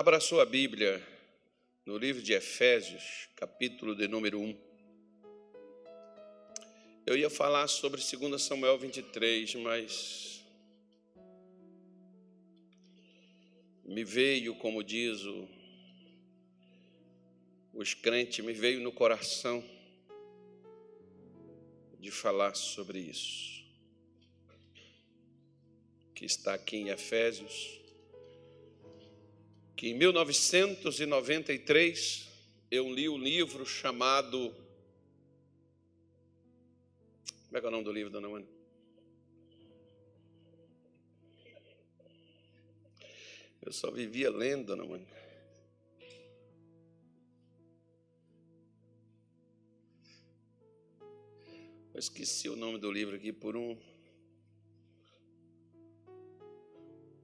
Abra 0.00 0.18
sua 0.18 0.46
Bíblia 0.46 1.06
no 1.84 1.98
livro 1.98 2.22
de 2.22 2.32
Efésios, 2.32 3.28
capítulo 3.36 3.94
de 3.94 4.08
número 4.08 4.40
1. 4.40 4.58
Eu 7.04 7.18
ia 7.18 7.28
falar 7.28 7.68
sobre 7.68 8.00
2 8.00 8.40
Samuel 8.40 8.78
23, 8.78 9.56
mas 9.56 10.42
me 13.84 14.02
veio, 14.02 14.54
como 14.54 14.82
diz 14.82 15.22
o, 15.22 15.46
os 17.74 17.92
crentes, 17.92 18.42
me 18.42 18.54
veio 18.54 18.80
no 18.80 18.92
coração 18.92 19.62
de 21.98 22.10
falar 22.10 22.54
sobre 22.54 23.00
isso. 23.00 23.62
Que 26.14 26.24
está 26.24 26.54
aqui 26.54 26.78
em 26.78 26.88
Efésios 26.88 27.79
que 29.80 29.88
em 29.88 29.94
1993 29.94 32.28
eu 32.70 32.92
li 32.92 33.08
o 33.08 33.14
um 33.14 33.18
livro 33.18 33.64
chamado. 33.64 34.54
Como 37.46 37.56
é 37.56 37.60
que 37.60 37.64
é 37.64 37.68
o 37.68 37.70
nome 37.70 37.84
do 37.84 37.90
livro, 37.90 38.12
dona 38.12 38.28
Mãe? 38.28 38.46
Eu 43.62 43.72
só 43.72 43.90
vivia 43.90 44.30
lendo, 44.30 44.66
dona 44.66 44.84
Mãe. 44.84 45.08
Eu 51.94 52.00
esqueci 52.00 52.50
o 52.50 52.56
nome 52.56 52.78
do 52.78 52.92
livro 52.92 53.16
aqui 53.16 53.32
por 53.32 53.56
um 53.56 53.78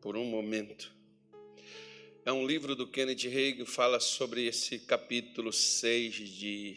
por 0.00 0.16
um 0.16 0.24
momento. 0.24 0.95
É 2.26 2.32
um 2.32 2.44
livro 2.44 2.74
do 2.74 2.88
Kenneth 2.88 3.28
Hagin, 3.28 3.64
fala 3.64 4.00
sobre 4.00 4.46
esse 4.46 4.80
capítulo 4.80 5.52
6 5.52 6.12
de. 6.12 6.76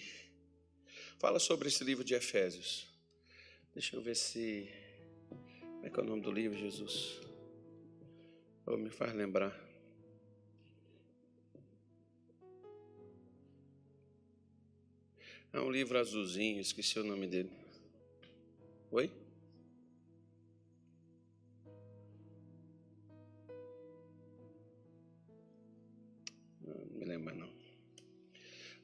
Fala 1.18 1.40
sobre 1.40 1.70
esse 1.70 1.84
livro 1.84 2.04
de 2.04 2.14
Efésios. 2.14 2.86
Deixa 3.74 3.96
eu 3.96 4.02
ver 4.04 4.16
se. 4.16 4.70
Como 5.28 5.88
é 5.88 5.90
que 5.90 6.00
é 6.00 6.04
o 6.04 6.06
nome 6.06 6.22
do 6.22 6.32
livro, 6.32 6.56
Jesus? 6.56 7.20
Oh, 8.64 8.78
me 8.78 8.92
faz 8.92 9.12
lembrar. 9.16 9.60
É 15.52 15.60
um 15.60 15.72
livro 15.72 15.98
azulzinho, 15.98 16.62
esqueci 16.62 17.00
o 17.00 17.04
nome 17.04 17.26
dele. 17.26 17.50
Oi? 18.92 19.12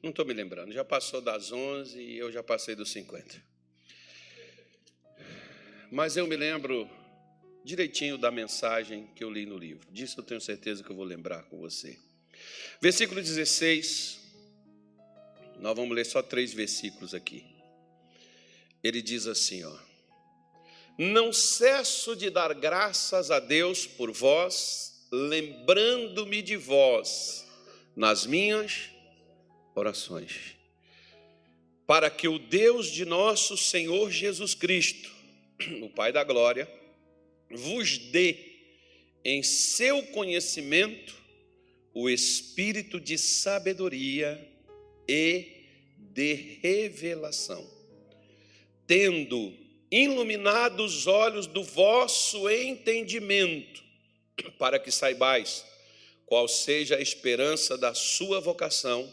Não 0.05 0.11
estou 0.11 0.23
me 0.23 0.35
lembrando, 0.35 0.71
já 0.71 0.85
passou 0.85 1.19
das 1.19 1.51
11 1.51 1.99
e 1.99 2.19
eu 2.19 2.31
já 2.31 2.43
passei 2.43 2.75
dos 2.75 2.91
50. 2.91 3.43
Mas 5.91 6.15
eu 6.15 6.27
me 6.27 6.35
lembro 6.35 6.87
direitinho 7.63 8.15
da 8.15 8.29
mensagem 8.29 9.07
que 9.15 9.23
eu 9.23 9.31
li 9.31 9.47
no 9.47 9.57
livro. 9.57 9.91
Disso 9.91 10.19
eu 10.19 10.23
tenho 10.23 10.39
certeza 10.39 10.83
que 10.83 10.91
eu 10.91 10.95
vou 10.95 11.05
lembrar 11.05 11.41
com 11.45 11.57
você. 11.57 11.97
Versículo 12.79 13.19
16. 13.19 14.19
Nós 15.59 15.75
vamos 15.75 15.95
ler 15.95 16.05
só 16.05 16.21
três 16.21 16.53
versículos 16.53 17.15
aqui. 17.15 17.43
Ele 18.83 19.01
diz 19.01 19.25
assim, 19.25 19.63
ó: 19.63 19.75
Não 20.99 21.33
cesso 21.33 22.15
de 22.15 22.29
dar 22.29 22.53
graças 22.53 23.31
a 23.31 23.39
Deus 23.39 23.87
por 23.87 24.11
vós, 24.11 25.07
lembrando-me 25.11 26.43
de 26.43 26.57
vós 26.57 27.44
nas 27.95 28.25
minhas 28.25 28.89
orações. 29.73 30.55
Para 31.87 32.09
que 32.09 32.27
o 32.27 32.39
Deus 32.39 32.87
de 32.87 33.05
nosso 33.05 33.55
Senhor 33.55 34.11
Jesus 34.11 34.53
Cristo, 34.53 35.11
o 35.81 35.89
Pai 35.89 36.11
da 36.11 36.23
Glória, 36.23 36.67
vos 37.49 37.97
dê 37.97 38.55
em 39.23 39.41
seu 39.43 40.03
conhecimento 40.07 41.15
o 41.93 42.09
espírito 42.09 42.99
de 42.99 43.17
sabedoria 43.17 44.45
e 45.07 45.47
de 45.97 46.33
revelação, 46.61 47.65
tendo 48.85 49.53
iluminado 49.89 50.83
os 50.83 51.07
olhos 51.07 51.47
do 51.47 51.63
vosso 51.63 52.49
entendimento, 52.49 53.83
para 54.57 54.77
que 54.77 54.91
saibais 54.91 55.65
qual 56.25 56.47
seja 56.47 56.95
a 56.95 57.01
esperança 57.01 57.77
da 57.77 57.93
sua 57.93 58.39
vocação 58.39 59.11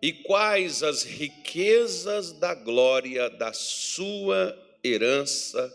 e 0.00 0.12
quais 0.12 0.82
as 0.82 1.02
riquezas 1.02 2.32
da 2.32 2.54
glória 2.54 3.28
da 3.30 3.52
sua 3.52 4.56
herança 4.84 5.72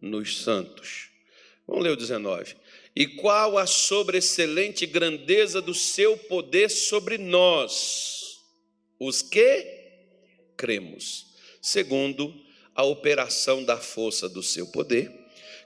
nos 0.00 0.38
santos. 0.38 1.10
Vamos 1.66 1.84
ler 1.84 1.90
o 1.90 1.96
19. 1.96 2.56
E 2.96 3.06
qual 3.06 3.58
a 3.58 3.66
sobreexcelente 3.66 4.86
grandeza 4.86 5.60
do 5.60 5.74
seu 5.74 6.16
poder 6.16 6.70
sobre 6.70 7.18
nós, 7.18 8.38
os 9.00 9.20
que 9.20 9.66
cremos, 10.56 11.26
segundo 11.60 12.32
a 12.74 12.84
operação 12.84 13.64
da 13.64 13.76
força 13.76 14.28
do 14.28 14.42
seu 14.42 14.66
poder, 14.68 15.10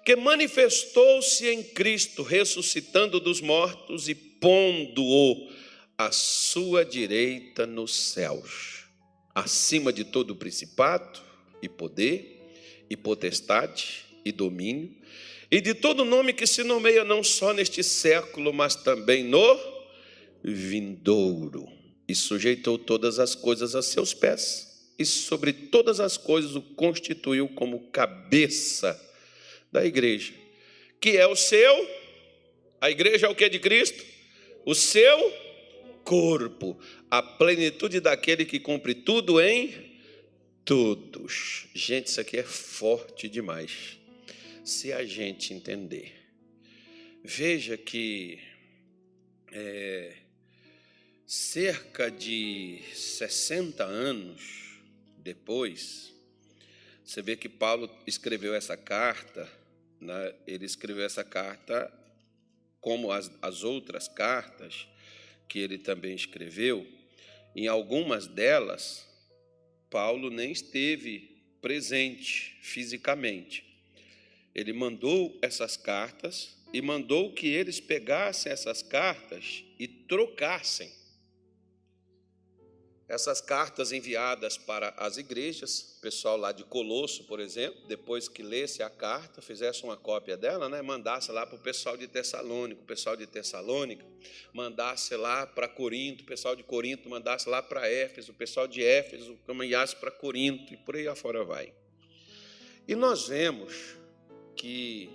que 0.04 0.16
manifestou-se 0.16 1.46
em 1.46 1.62
Cristo, 1.62 2.22
ressuscitando 2.22 3.20
dos 3.20 3.42
mortos 3.42 4.08
e 4.08 4.14
pondo-o 4.40 5.50
à 5.96 6.12
sua 6.12 6.84
direita 6.84 7.66
nos 7.66 7.94
céus, 7.94 8.84
acima 9.34 9.92
de 9.92 10.04
todo 10.04 10.36
principado 10.36 11.20
e 11.62 11.68
poder, 11.68 12.36
e 12.88 12.96
potestade 12.96 14.04
e 14.24 14.32
domínio, 14.32 14.96
e 15.50 15.60
de 15.60 15.74
todo 15.74 16.04
nome 16.04 16.32
que 16.32 16.46
se 16.46 16.62
nomeia 16.62 17.04
não 17.04 17.22
só 17.22 17.52
neste 17.52 17.82
século, 17.82 18.52
mas 18.52 18.74
também 18.74 19.24
no 19.24 19.58
vindouro, 20.42 21.68
e 22.06 22.14
sujeitou 22.14 22.78
todas 22.78 23.18
as 23.18 23.34
coisas 23.34 23.74
a 23.74 23.82
seus 23.82 24.14
pés, 24.14 24.92
e 24.98 25.04
sobre 25.04 25.52
todas 25.52 26.00
as 26.00 26.16
coisas 26.16 26.54
o 26.54 26.62
constituiu 26.62 27.48
como 27.48 27.88
cabeça 27.90 28.98
da 29.72 29.84
igreja, 29.84 30.32
que 31.00 31.16
é 31.16 31.26
o 31.26 31.36
seu, 31.36 31.88
a 32.80 32.90
igreja 32.90 33.26
é 33.26 33.30
o 33.30 33.34
que 33.34 33.48
de 33.48 33.58
Cristo? 33.58 34.17
O 34.68 34.74
seu 34.74 35.32
corpo, 36.04 36.78
a 37.10 37.22
plenitude 37.22 38.00
daquele 38.00 38.44
que 38.44 38.60
cumpre 38.60 38.94
tudo 38.94 39.40
em 39.40 39.96
todos. 40.62 41.68
Gente, 41.72 42.08
isso 42.08 42.20
aqui 42.20 42.36
é 42.36 42.42
forte 42.42 43.30
demais. 43.30 43.98
Se 44.62 44.92
a 44.92 45.06
gente 45.06 45.54
entender. 45.54 46.12
Veja 47.24 47.78
que 47.78 48.40
é, 49.50 50.16
cerca 51.26 52.10
de 52.10 52.82
60 52.92 53.82
anos 53.82 54.82
depois, 55.16 56.12
você 57.02 57.22
vê 57.22 57.36
que 57.36 57.48
Paulo 57.48 57.90
escreveu 58.06 58.54
essa 58.54 58.76
carta, 58.76 59.50
né? 59.98 60.34
ele 60.46 60.66
escreveu 60.66 61.06
essa 61.06 61.24
carta 61.24 61.90
como 62.80 63.10
as, 63.10 63.30
as 63.42 63.64
outras 63.64 64.08
cartas, 64.08 64.86
que 65.48 65.58
ele 65.58 65.78
também 65.78 66.14
escreveu, 66.14 66.86
em 67.54 67.66
algumas 67.66 68.26
delas, 68.26 69.06
Paulo 69.90 70.30
nem 70.30 70.52
esteve 70.52 71.42
presente 71.60 72.58
fisicamente. 72.62 73.64
Ele 74.54 74.72
mandou 74.72 75.38
essas 75.42 75.76
cartas 75.76 76.56
e 76.72 76.82
mandou 76.82 77.32
que 77.32 77.46
eles 77.46 77.80
pegassem 77.80 78.52
essas 78.52 78.82
cartas 78.82 79.64
e 79.78 79.88
trocassem 79.88 80.97
essas 83.08 83.40
cartas 83.40 83.90
enviadas 83.90 84.58
para 84.58 84.90
as 84.90 85.16
igrejas, 85.16 85.96
o 85.96 86.00
pessoal 86.02 86.36
lá 86.36 86.52
de 86.52 86.62
Colosso, 86.62 87.24
por 87.24 87.40
exemplo, 87.40 87.80
depois 87.88 88.28
que 88.28 88.42
lesse 88.42 88.82
a 88.82 88.90
carta, 88.90 89.40
fizesse 89.40 89.82
uma 89.82 89.96
cópia 89.96 90.36
dela, 90.36 90.68
né, 90.68 90.82
mandasse 90.82 91.32
lá 91.32 91.46
para 91.46 91.56
o 91.56 91.58
pessoal 91.58 91.96
de 91.96 92.06
Tessalônica, 92.06 92.82
o 92.82 92.84
pessoal 92.84 93.16
de 93.16 93.26
Tessalônica 93.26 94.04
mandasse 94.52 95.16
lá 95.16 95.46
para 95.46 95.66
Corinto, 95.66 96.22
o 96.22 96.26
pessoal 96.26 96.54
de 96.54 96.62
Corinto 96.62 97.08
mandasse 97.08 97.48
lá 97.48 97.62
para 97.62 97.88
Éfeso, 97.88 98.32
o 98.32 98.34
pessoal 98.34 98.68
de 98.68 98.84
Éfeso 98.84 99.38
caminhasse 99.46 99.96
para 99.96 100.10
Corinto 100.10 100.74
e 100.74 100.76
por 100.76 100.94
aí 100.94 101.08
afora 101.08 101.42
vai. 101.42 101.72
E 102.86 102.94
nós 102.94 103.28
vemos 103.28 103.96
que 104.54 105.08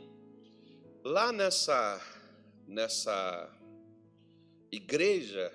lá 1.04 1.31
nessa 1.31 2.01
nessa 2.68 3.51
igreja 4.72 5.54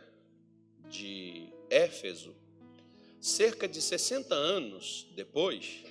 de 0.89 1.53
Éfeso, 1.71 2.35
cerca 3.21 3.69
de 3.69 3.81
60 3.81 4.35
anos 4.35 5.07
depois, 5.15 5.85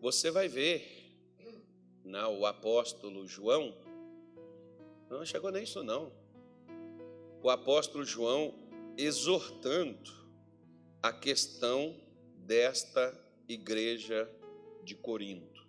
você 0.00 0.30
vai 0.30 0.48
ver 0.48 0.98
não, 2.04 2.32
né, 2.32 2.38
o 2.38 2.46
apóstolo 2.46 3.26
João, 3.26 3.74
não 5.10 5.24
chegou 5.26 5.50
nem 5.50 5.64
isso 5.64 5.82
não. 5.82 6.12
o 7.42 7.50
apóstolo 7.50 8.04
João 8.04 8.54
exortando 8.96 10.10
a 11.02 11.12
questão 11.12 11.94
desta 12.36 13.16
igreja 13.48 14.28
de 14.82 14.94
Corinto, 14.94 15.66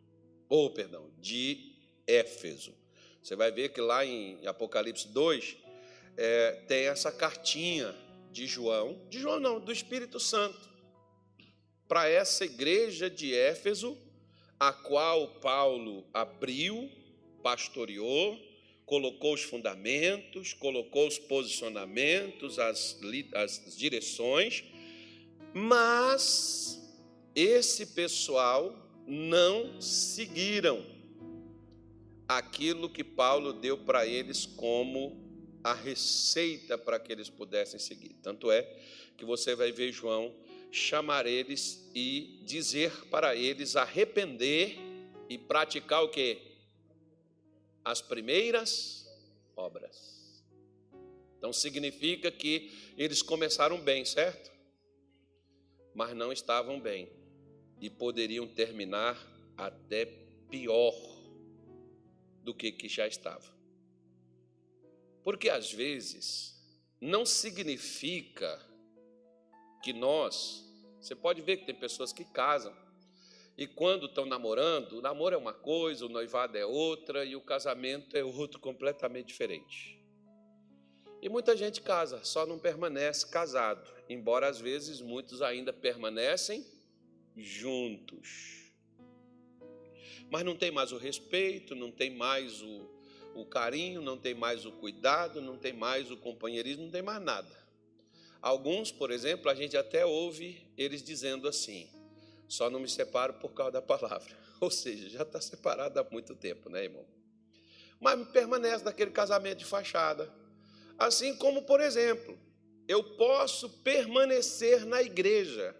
ou 0.47 0.71
perdão, 0.71 1.11
de 1.19 1.75
Éfeso. 2.07 2.73
Você 3.21 3.35
vai 3.35 3.51
ver 3.51 3.69
que 3.69 3.81
lá 3.81 4.05
em 4.05 4.45
Apocalipse 4.47 5.07
2 5.09 5.57
é, 6.17 6.51
tem 6.67 6.85
essa 6.85 7.11
cartinha 7.11 7.93
de 8.39 8.47
João, 8.47 8.97
de 9.09 9.19
João 9.19 9.37
não, 9.37 9.59
do 9.59 9.69
Espírito 9.69 10.17
Santo, 10.17 10.69
para 11.89 12.07
essa 12.07 12.45
igreja 12.45 13.09
de 13.09 13.35
Éfeso, 13.35 13.97
a 14.57 14.71
qual 14.71 15.27
Paulo 15.41 16.05
abriu, 16.13 16.89
pastoreou, 17.43 18.39
colocou 18.85 19.33
os 19.33 19.43
fundamentos, 19.43 20.53
colocou 20.53 21.05
os 21.05 21.19
posicionamentos, 21.19 22.57
as, 22.59 22.97
as 23.33 23.75
direções, 23.75 24.63
mas 25.53 26.81
esse 27.35 27.87
pessoal 27.87 28.73
não 29.05 29.81
seguiram 29.81 30.85
aquilo 32.25 32.89
que 32.89 33.03
Paulo 33.03 33.51
deu 33.51 33.77
para 33.79 34.07
eles 34.07 34.45
como 34.45 35.28
a 35.63 35.73
receita 35.73 36.77
para 36.77 36.99
que 36.99 37.11
eles 37.11 37.29
pudessem 37.29 37.79
seguir. 37.79 38.13
Tanto 38.21 38.51
é 38.51 38.63
que 39.17 39.25
você 39.25 39.55
vai 39.55 39.71
ver 39.71 39.91
João 39.91 40.33
chamar 40.71 41.25
eles 41.25 41.89
e 41.93 42.41
dizer 42.43 42.91
para 43.07 43.35
eles 43.35 43.75
arrepender 43.75 44.77
e 45.27 45.37
praticar 45.37 46.03
o 46.03 46.09
que? 46.09 46.41
As 47.83 48.01
primeiras 48.01 49.07
obras. 49.55 50.43
Então 51.37 51.51
significa 51.53 52.31
que 52.31 52.71
eles 52.97 53.21
começaram 53.21 53.79
bem, 53.79 54.05
certo? 54.05 54.51
Mas 55.93 56.15
não 56.15 56.31
estavam 56.31 56.79
bem 56.79 57.09
e 57.79 57.89
poderiam 57.89 58.47
terminar 58.47 59.17
até 59.57 60.05
pior 60.49 60.93
do 62.43 62.53
que 62.53 62.71
que 62.71 62.87
já 62.87 63.07
estava. 63.07 63.58
Porque 65.23 65.49
às 65.49 65.71
vezes 65.71 66.59
não 66.99 67.25
significa 67.25 68.59
que 69.83 69.93
nós, 69.93 70.65
você 70.99 71.15
pode 71.15 71.41
ver 71.41 71.57
que 71.57 71.65
tem 71.65 71.75
pessoas 71.75 72.11
que 72.11 72.25
casam 72.25 72.75
e 73.59 73.67
quando 73.67 74.05
estão 74.05 74.25
namorando, 74.25 74.93
o 74.93 75.01
namoro 75.01 75.35
é 75.35 75.37
uma 75.37 75.53
coisa, 75.53 76.05
o 76.05 76.09
noivado 76.09 76.57
é 76.57 76.65
outra 76.65 77.25
e 77.25 77.35
o 77.35 77.41
casamento 77.41 78.15
é 78.15 78.23
outro 78.23 78.57
completamente 78.57 79.27
diferente. 79.27 80.01
E 81.21 81.27
muita 81.27 81.57
gente 81.57 81.81
casa, 81.81 82.23
só 82.23 82.45
não 82.45 82.57
permanece 82.57 83.27
casado, 83.29 83.91
embora 84.07 84.47
às 84.47 84.61
vezes 84.61 85.01
muitos 85.01 85.41
ainda 85.41 85.73
permanecem 85.73 86.65
juntos. 87.35 88.71
Mas 90.31 90.45
não 90.45 90.55
tem 90.55 90.71
mais 90.71 90.93
o 90.93 90.97
respeito, 90.97 91.75
não 91.75 91.91
tem 91.91 92.15
mais 92.15 92.61
o, 92.61 92.89
o 93.35 93.45
carinho, 93.45 94.01
não 94.01 94.17
tem 94.17 94.33
mais 94.33 94.65
o 94.65 94.71
cuidado, 94.71 95.41
não 95.41 95.57
tem 95.57 95.73
mais 95.73 96.11
o 96.11 96.17
companheirismo, 96.17 96.83
não 96.83 96.91
tem 96.91 97.01
mais 97.01 97.21
nada. 97.21 97.59
Alguns, 98.41 98.91
por 98.91 99.11
exemplo, 99.11 99.49
a 99.49 99.55
gente 99.55 99.75
até 99.75 100.05
ouve 100.05 100.65
eles 100.77 101.03
dizendo 101.03 101.47
assim: 101.47 101.89
só 102.47 102.69
não 102.69 102.79
me 102.79 102.89
separo 102.89 103.33
por 103.33 103.49
causa 103.51 103.73
da 103.73 103.81
palavra. 103.81 104.37
Ou 104.59 104.71
seja, 104.71 105.09
já 105.09 105.23
está 105.23 105.39
separado 105.39 105.99
há 105.99 106.07
muito 106.09 106.35
tempo, 106.35 106.69
né, 106.69 106.85
irmão? 106.85 107.05
Mas 107.99 108.27
permanece 108.29 108.83
naquele 108.83 109.11
casamento 109.11 109.59
de 109.59 109.65
fachada. 109.65 110.31
Assim 110.97 111.35
como, 111.35 111.63
por 111.63 111.81
exemplo, 111.81 112.37
eu 112.87 113.03
posso 113.15 113.69
permanecer 113.69 114.85
na 114.85 115.01
igreja, 115.01 115.75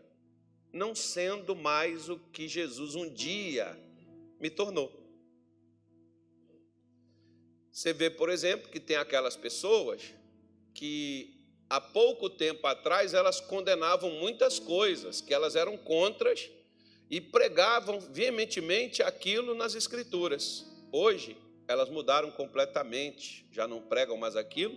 não 0.71 0.93
sendo 0.93 1.55
mais 1.55 2.09
o 2.09 2.19
que 2.19 2.47
Jesus 2.47 2.95
um 2.95 3.09
dia 3.09 3.77
me 4.39 4.49
tornou. 4.49 4.98
Você 7.79 7.93
vê, 7.93 8.09
por 8.09 8.29
exemplo, 8.29 8.69
que 8.69 8.77
tem 8.77 8.97
aquelas 8.97 9.37
pessoas 9.37 10.13
que 10.73 11.33
há 11.69 11.79
pouco 11.79 12.29
tempo 12.29 12.67
atrás 12.67 13.13
elas 13.13 13.39
condenavam 13.39 14.11
muitas 14.11 14.59
coisas, 14.59 15.21
que 15.21 15.33
elas 15.33 15.55
eram 15.55 15.77
contras 15.77 16.49
e 17.09 17.21
pregavam 17.21 18.01
veementemente 18.01 19.01
aquilo 19.01 19.55
nas 19.55 19.75
Escrituras. 19.75 20.65
Hoje, 20.91 21.37
elas 21.69 21.89
mudaram 21.89 22.29
completamente, 22.31 23.47
já 23.49 23.65
não 23.65 23.81
pregam 23.81 24.17
mais 24.17 24.35
aquilo 24.35 24.75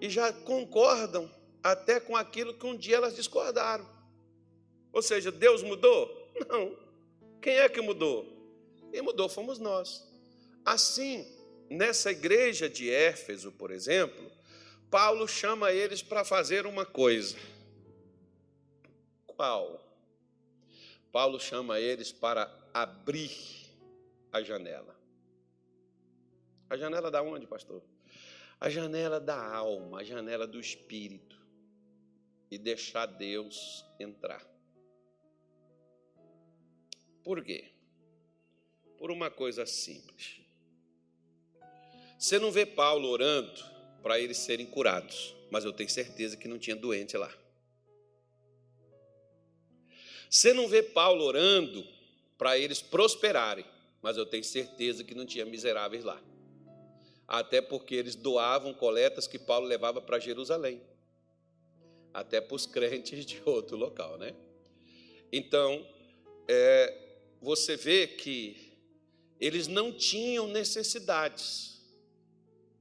e 0.00 0.08
já 0.08 0.32
concordam 0.32 1.30
até 1.62 2.00
com 2.00 2.16
aquilo 2.16 2.54
que 2.54 2.64
um 2.64 2.74
dia 2.74 2.96
elas 2.96 3.14
discordaram. 3.14 3.86
Ou 4.90 5.02
seja, 5.02 5.30
Deus 5.30 5.62
mudou? 5.62 6.32
Não. 6.48 6.78
Quem 7.42 7.58
é 7.58 7.68
que 7.68 7.82
mudou? 7.82 8.26
Quem 8.90 9.02
mudou 9.02 9.28
fomos 9.28 9.58
nós. 9.58 10.10
Assim, 10.64 11.30
nessa 11.72 12.10
igreja 12.10 12.68
de 12.68 12.90
Éfeso, 12.90 13.50
por 13.52 13.70
exemplo, 13.70 14.30
Paulo 14.90 15.26
chama 15.26 15.72
eles 15.72 16.02
para 16.02 16.24
fazer 16.24 16.66
uma 16.66 16.84
coisa. 16.84 17.36
Qual? 19.26 19.80
Paulo 21.10 21.40
chama 21.40 21.80
eles 21.80 22.12
para 22.12 22.52
abrir 22.72 23.32
a 24.30 24.42
janela. 24.42 24.94
A 26.68 26.76
janela 26.76 27.10
da 27.10 27.22
onde, 27.22 27.46
pastor? 27.46 27.82
A 28.60 28.68
janela 28.68 29.18
da 29.18 29.36
alma, 29.54 30.00
a 30.00 30.04
janela 30.04 30.46
do 30.46 30.60
espírito. 30.60 31.40
E 32.50 32.58
deixar 32.58 33.06
Deus 33.06 33.84
entrar. 33.98 34.46
Por 37.24 37.42
quê? 37.42 37.72
Por 38.98 39.10
uma 39.10 39.30
coisa 39.30 39.64
simples. 39.64 40.41
Você 42.22 42.38
não 42.38 42.52
vê 42.52 42.64
Paulo 42.64 43.08
orando 43.08 43.64
para 44.00 44.16
eles 44.16 44.36
serem 44.36 44.64
curados, 44.64 45.34
mas 45.50 45.64
eu 45.64 45.72
tenho 45.72 45.90
certeza 45.90 46.36
que 46.36 46.46
não 46.46 46.56
tinha 46.56 46.76
doente 46.76 47.16
lá. 47.16 47.28
Você 50.30 50.52
não 50.52 50.68
vê 50.68 50.84
Paulo 50.84 51.24
orando 51.24 51.84
para 52.38 52.56
eles 52.56 52.80
prosperarem, 52.80 53.64
mas 54.00 54.16
eu 54.16 54.24
tenho 54.24 54.44
certeza 54.44 55.02
que 55.02 55.16
não 55.16 55.26
tinha 55.26 55.44
miseráveis 55.44 56.04
lá. 56.04 56.22
Até 57.26 57.60
porque 57.60 57.96
eles 57.96 58.14
doavam 58.14 58.72
coletas 58.72 59.26
que 59.26 59.36
Paulo 59.36 59.66
levava 59.66 60.00
para 60.00 60.20
Jerusalém, 60.20 60.80
até 62.14 62.40
para 62.40 62.54
os 62.54 62.66
crentes 62.70 63.26
de 63.26 63.42
outro 63.44 63.76
local, 63.76 64.16
né? 64.16 64.32
Então, 65.32 65.84
é, 66.46 67.16
você 67.40 67.74
vê 67.74 68.06
que 68.06 68.78
eles 69.40 69.66
não 69.66 69.90
tinham 69.92 70.46
necessidades, 70.46 71.72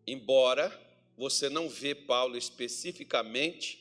embora 0.05 0.71
você 1.17 1.49
não 1.49 1.69
vê 1.69 1.93
Paulo 1.93 2.37
especificamente 2.37 3.79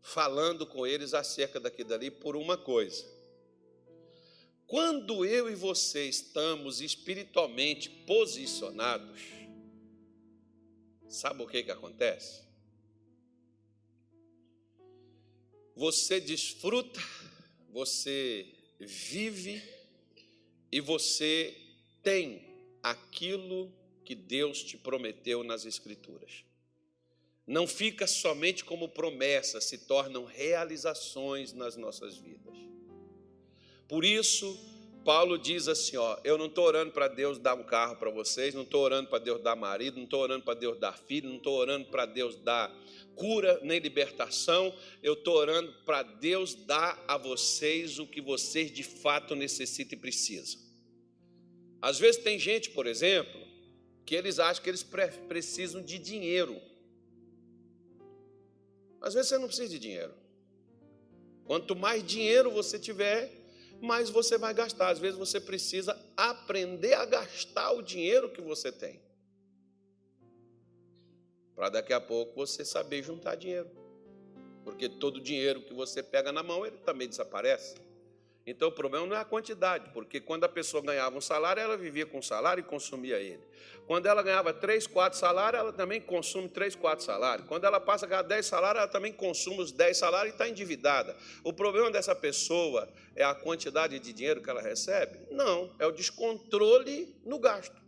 falando 0.00 0.66
com 0.66 0.86
eles 0.86 1.14
acerca 1.14 1.58
daquilo 1.58 1.88
dali 1.88 2.10
por 2.10 2.36
uma 2.36 2.58
coisa. 2.58 3.04
Quando 4.66 5.24
eu 5.24 5.50
e 5.50 5.54
você 5.54 6.08
estamos 6.08 6.80
espiritualmente 6.80 7.88
posicionados, 7.88 9.20
sabe 11.08 11.42
o 11.42 11.46
que, 11.46 11.62
que 11.62 11.70
acontece? 11.70 12.42
Você 15.76 16.20
desfruta, 16.20 17.00
você 17.70 18.46
vive 18.78 19.62
e 20.70 20.80
você 20.80 21.56
tem 22.02 22.42
aquilo 22.82 23.68
que 23.68 23.83
Deus 24.12 24.64
te 24.64 24.76
prometeu 24.76 25.44
nas 25.44 25.64
Escrituras 25.64 26.44
não 27.46 27.66
fica 27.66 28.06
somente 28.06 28.64
como 28.64 28.88
promessa, 28.88 29.60
se 29.60 29.78
tornam 29.78 30.24
realizações 30.24 31.52
nas 31.52 31.76
nossas 31.76 32.16
vidas. 32.16 32.56
Por 33.86 34.04
isso, 34.04 34.58
Paulo 35.04 35.36
diz 35.36 35.68
assim: 35.68 35.96
ó, 35.96 36.18
eu 36.24 36.38
não 36.38 36.46
estou 36.46 36.64
orando 36.64 36.92
para 36.92 37.06
Deus 37.06 37.38
dar 37.38 37.54
um 37.54 37.62
carro 37.62 37.96
para 37.96 38.10
vocês, 38.10 38.54
não 38.54 38.62
estou 38.62 38.82
orando 38.82 39.10
para 39.10 39.18
Deus 39.18 39.42
dar 39.42 39.54
marido, 39.54 39.96
não 39.96 40.04
estou 40.04 40.20
orando 40.20 40.42
para 40.42 40.54
Deus 40.54 40.78
dar 40.78 40.96
filho, 40.96 41.28
não 41.28 41.36
estou 41.36 41.58
orando 41.58 41.86
para 41.86 42.06
Deus 42.06 42.36
dar 42.36 42.74
cura 43.14 43.60
nem 43.62 43.78
libertação, 43.78 44.74
eu 45.02 45.12
estou 45.12 45.36
orando 45.36 45.72
para 45.84 46.02
Deus 46.02 46.54
dar 46.54 47.04
a 47.06 47.16
vocês 47.16 47.98
o 47.98 48.06
que 48.06 48.20
vocês 48.20 48.72
de 48.72 48.82
fato 48.82 49.36
necessitam 49.36 49.98
e 49.98 50.00
precisam. 50.00 50.60
Às 51.80 51.98
vezes 51.98 52.22
tem 52.22 52.38
gente, 52.38 52.70
por 52.70 52.86
exemplo, 52.86 53.43
que 54.04 54.14
eles 54.14 54.38
acham 54.38 54.62
que 54.62 54.70
eles 54.70 54.86
precisam 55.28 55.82
de 55.82 55.98
dinheiro 55.98 56.60
às 59.04 59.12
vezes 59.12 59.28
você 59.28 59.36
não 59.36 59.46
precisa 59.46 59.68
de 59.68 59.78
dinheiro. 59.78 60.14
Quanto 61.44 61.76
mais 61.76 62.02
dinheiro 62.02 62.50
você 62.50 62.78
tiver, 62.78 63.30
mais 63.78 64.08
você 64.08 64.38
vai 64.38 64.54
gastar. 64.54 64.88
Às 64.88 64.98
vezes 64.98 65.18
você 65.18 65.38
precisa 65.38 65.94
aprender 66.16 66.94
a 66.94 67.04
gastar 67.04 67.72
o 67.72 67.82
dinheiro 67.82 68.30
que 68.30 68.40
você 68.40 68.72
tem. 68.72 68.98
para 71.54 71.68
daqui 71.68 71.92
a 71.92 72.00
pouco 72.00 72.34
você 72.34 72.64
saber 72.64 73.02
juntar 73.02 73.34
dinheiro. 73.34 73.70
Porque 74.64 74.88
todo 74.88 75.20
dinheiro 75.20 75.60
que 75.60 75.74
você 75.74 76.02
pega 76.02 76.32
na 76.32 76.42
mão, 76.42 76.64
ele 76.64 76.78
também 76.78 77.06
desaparece. 77.06 77.76
Então 78.46 78.68
o 78.68 78.72
problema 78.72 79.06
não 79.06 79.16
é 79.16 79.20
a 79.20 79.24
quantidade, 79.24 79.88
porque 79.94 80.20
quando 80.20 80.44
a 80.44 80.48
pessoa 80.48 80.82
ganhava 80.82 81.16
um 81.16 81.20
salário, 81.20 81.62
ela 81.62 81.76
vivia 81.76 82.04
com 82.04 82.18
o 82.18 82.22
salário 82.22 82.60
e 82.60 82.64
consumia 82.64 83.18
ele. 83.18 83.40
Quando 83.86 84.06
ela 84.06 84.22
ganhava 84.22 84.52
três, 84.52 84.86
quatro 84.86 85.18
salários, 85.18 85.60
ela 85.60 85.72
também 85.72 86.00
consome 86.00 86.48
três, 86.48 86.74
quatro 86.74 87.04
salários. 87.04 87.46
Quando 87.48 87.64
ela 87.64 87.80
passa 87.80 88.04
a 88.04 88.08
ganhar 88.08 88.22
dez 88.22 88.46
salários, 88.46 88.82
ela 88.82 88.90
também 88.90 89.12
consome 89.12 89.60
os 89.60 89.72
dez 89.72 89.96
salários 89.96 90.32
e 90.32 90.34
está 90.34 90.48
endividada. 90.48 91.16
O 91.42 91.52
problema 91.52 91.90
dessa 91.90 92.14
pessoa 92.14 92.88
é 93.16 93.24
a 93.24 93.34
quantidade 93.34 93.98
de 93.98 94.12
dinheiro 94.12 94.42
que 94.42 94.50
ela 94.50 94.60
recebe? 94.60 95.18
Não, 95.30 95.70
é 95.78 95.86
o 95.86 95.92
descontrole 95.92 97.14
no 97.24 97.38
gasto. 97.38 97.83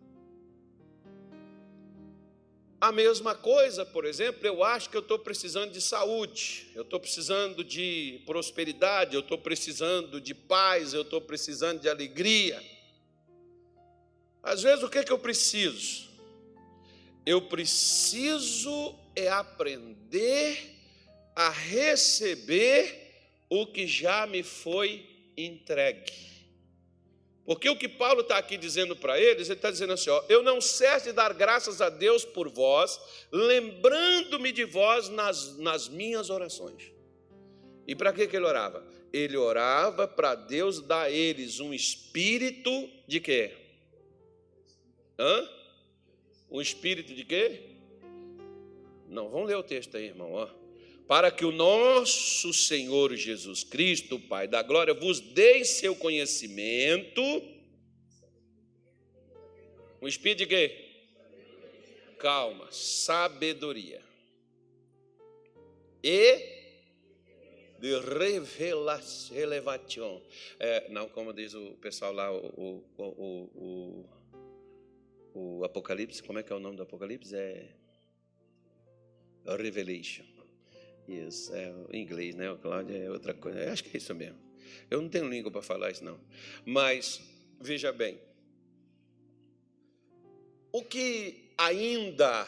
A 2.78 2.92
mesma 2.92 3.34
coisa, 3.34 3.86
por 3.86 4.04
exemplo, 4.04 4.46
eu 4.46 4.62
acho 4.62 4.90
que 4.90 4.96
eu 4.96 5.00
estou 5.00 5.18
precisando 5.18 5.72
de 5.72 5.80
saúde, 5.80 6.70
eu 6.74 6.82
estou 6.82 7.00
precisando 7.00 7.64
de 7.64 8.20
prosperidade, 8.26 9.14
eu 9.14 9.20
estou 9.20 9.38
precisando 9.38 10.20
de 10.20 10.34
paz, 10.34 10.92
eu 10.92 11.00
estou 11.00 11.20
precisando 11.20 11.80
de 11.80 11.88
alegria. 11.88 12.62
Às 14.42 14.62
vezes, 14.62 14.84
o 14.84 14.90
que, 14.90 14.98
é 14.98 15.04
que 15.04 15.12
eu 15.12 15.18
preciso? 15.18 16.06
Eu 17.24 17.42
preciso 17.42 18.94
é 19.16 19.28
aprender 19.28 20.76
a 21.34 21.48
receber 21.48 23.06
o 23.48 23.66
que 23.66 23.86
já 23.86 24.26
me 24.26 24.42
foi 24.42 25.08
entregue. 25.36 26.35
Porque 27.46 27.68
o 27.70 27.76
que 27.76 27.88
Paulo 27.88 28.22
está 28.22 28.36
aqui 28.36 28.56
dizendo 28.56 28.96
para 28.96 29.20
eles, 29.20 29.48
ele 29.48 29.56
está 29.56 29.70
dizendo 29.70 29.92
assim: 29.92 30.10
ó, 30.10 30.22
eu 30.28 30.42
não 30.42 30.60
cesso 30.60 31.06
de 31.06 31.12
dar 31.12 31.32
graças 31.32 31.80
a 31.80 31.88
Deus 31.88 32.24
por 32.24 32.48
vós, 32.48 33.00
lembrando-me 33.30 34.50
de 34.50 34.64
vós 34.64 35.08
nas, 35.08 35.56
nas 35.56 35.88
minhas 35.88 36.28
orações. 36.28 36.92
E 37.86 37.94
para 37.94 38.12
que, 38.12 38.26
que 38.26 38.36
ele 38.36 38.44
orava? 38.44 38.84
Ele 39.12 39.36
orava 39.36 40.08
para 40.08 40.34
Deus 40.34 40.80
dar 40.80 41.02
a 41.02 41.10
eles 41.10 41.60
um 41.60 41.72
espírito 41.72 42.90
de 43.06 43.20
quê? 43.20 43.54
Hã? 45.16 45.48
Um 46.50 46.60
espírito 46.60 47.14
de 47.14 47.24
quê? 47.24 47.76
Não, 49.08 49.30
vamos 49.30 49.48
ler 49.48 49.56
o 49.56 49.62
texto 49.62 49.96
aí, 49.96 50.06
irmão. 50.06 50.32
Ó 50.32 50.65
para 51.06 51.30
que 51.30 51.44
o 51.44 51.52
nosso 51.52 52.52
Senhor 52.52 53.14
Jesus 53.14 53.62
Cristo, 53.62 54.18
Pai 54.18 54.48
da 54.48 54.62
glória, 54.62 54.92
vos 54.92 55.20
dê 55.20 55.64
seu 55.64 55.94
conhecimento. 55.94 57.22
Um 60.02 60.08
espírito 60.08 60.38
de 60.38 60.46
quê? 60.46 60.84
Calma, 62.18 62.70
sabedoria. 62.72 64.02
E 66.02 66.56
de 67.78 67.98
revelação. 68.00 69.36
É, 70.58 70.88
não, 70.90 71.08
como 71.08 71.32
diz 71.32 71.54
o 71.54 71.72
pessoal 71.76 72.12
lá, 72.12 72.32
o, 72.32 72.84
o, 72.96 73.04
o, 73.04 74.08
o, 75.34 75.64
Apocalipse, 75.64 76.22
como 76.22 76.38
é 76.38 76.42
que 76.42 76.52
é 76.52 76.56
o 76.56 76.60
nome 76.60 76.76
do 76.76 76.82
Apocalipse? 76.82 77.34
É 77.36 77.68
Revelation. 79.56 80.35
Isso, 81.08 81.54
é 81.54 81.72
inglês, 81.92 82.34
né? 82.34 82.50
O 82.50 82.58
Cláudio 82.58 82.96
é 82.96 83.10
outra 83.10 83.32
coisa. 83.32 83.60
Eu 83.60 83.72
acho 83.72 83.84
que 83.84 83.96
é 83.96 83.98
isso 83.98 84.14
mesmo. 84.14 84.38
Eu 84.90 85.00
não 85.00 85.08
tenho 85.08 85.28
língua 85.28 85.50
para 85.50 85.62
falar 85.62 85.90
isso, 85.90 86.04
não. 86.04 86.18
Mas, 86.64 87.20
veja 87.60 87.92
bem. 87.92 88.18
O 90.72 90.82
que 90.82 91.52
ainda 91.56 92.46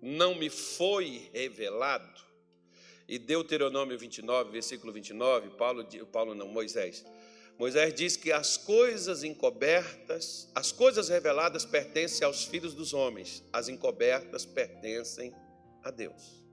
não 0.00 0.34
me 0.34 0.48
foi 0.48 1.28
revelado, 1.32 2.24
e 3.08 3.18
Deuteronômio 3.18 3.98
29, 3.98 4.50
versículo 4.50 4.92
29, 4.92 5.50
Paulo, 5.50 5.86
Paulo 6.12 6.34
não, 6.34 6.48
Moisés. 6.48 7.04
Moisés 7.58 7.94
diz 7.94 8.16
que 8.16 8.32
as 8.32 8.56
coisas 8.56 9.24
encobertas, 9.24 10.50
as 10.54 10.72
coisas 10.72 11.08
reveladas 11.08 11.64
pertencem 11.64 12.26
aos 12.26 12.44
filhos 12.44 12.74
dos 12.74 12.92
homens, 12.92 13.42
as 13.52 13.68
encobertas 13.68 14.44
pertencem 14.44 15.32
a 15.82 15.90
Deus. 15.90 16.45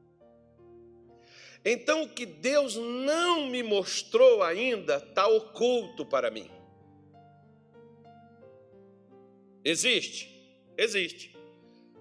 Então, 1.65 2.03
o 2.03 2.10
que 2.10 2.25
Deus 2.25 2.75
não 2.75 3.48
me 3.48 3.63
mostrou 3.63 4.43
ainda 4.43 4.98
está 4.98 5.27
oculto 5.27 6.05
para 6.05 6.29
mim. 6.29 6.50
Existe? 9.63 10.29
Existe. 10.77 11.34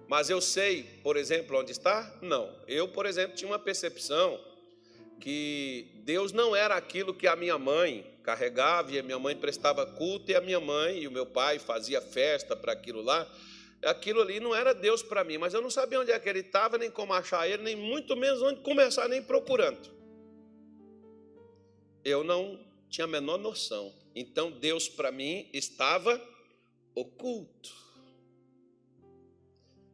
Mas 0.07 0.29
eu 0.29 0.41
sei, 0.41 0.83
por 1.01 1.15
exemplo, 1.15 1.57
onde 1.57 1.71
está? 1.71 2.13
Não. 2.21 2.53
Eu, 2.67 2.89
por 2.89 3.05
exemplo, 3.05 3.35
tinha 3.35 3.49
uma 3.49 3.59
percepção 3.59 4.39
que 5.19 5.87
Deus 6.03 6.33
não 6.33 6.53
era 6.53 6.75
aquilo 6.75 7.13
que 7.13 7.27
a 7.27 7.35
minha 7.35 7.57
mãe 7.57 8.05
carregava 8.21 8.91
e 8.91 8.99
a 8.99 9.03
minha 9.03 9.17
mãe 9.17 9.35
prestava 9.35 9.85
culto 9.85 10.29
e 10.29 10.35
a 10.35 10.41
minha 10.41 10.59
mãe 10.59 10.99
e 10.99 11.07
o 11.07 11.11
meu 11.11 11.25
pai 11.25 11.57
fazia 11.59 12.01
festa 12.01 12.55
para 12.55 12.73
aquilo 12.73 13.01
lá 13.01 13.25
aquilo 13.85 14.21
ali 14.21 14.39
não 14.39 14.55
era 14.55 14.73
Deus 14.73 15.01
para 15.03 15.23
mim, 15.23 15.37
mas 15.37 15.53
eu 15.53 15.61
não 15.61 15.69
sabia 15.69 15.99
onde 15.99 16.11
é 16.11 16.19
que 16.19 16.29
ele 16.29 16.39
estava, 16.39 16.77
nem 16.77 16.89
como 16.89 17.13
achar 17.13 17.47
ele, 17.47 17.63
nem 17.63 17.75
muito 17.75 18.15
menos 18.15 18.41
onde 18.41 18.61
começar, 18.61 19.07
nem 19.07 19.21
procurando. 19.21 19.91
Eu 22.03 22.23
não 22.23 22.59
tinha 22.89 23.05
a 23.05 23.07
menor 23.07 23.37
noção. 23.37 23.93
Então 24.15 24.51
Deus 24.51 24.87
para 24.87 25.11
mim 25.11 25.49
estava 25.53 26.21
oculto. 26.93 27.71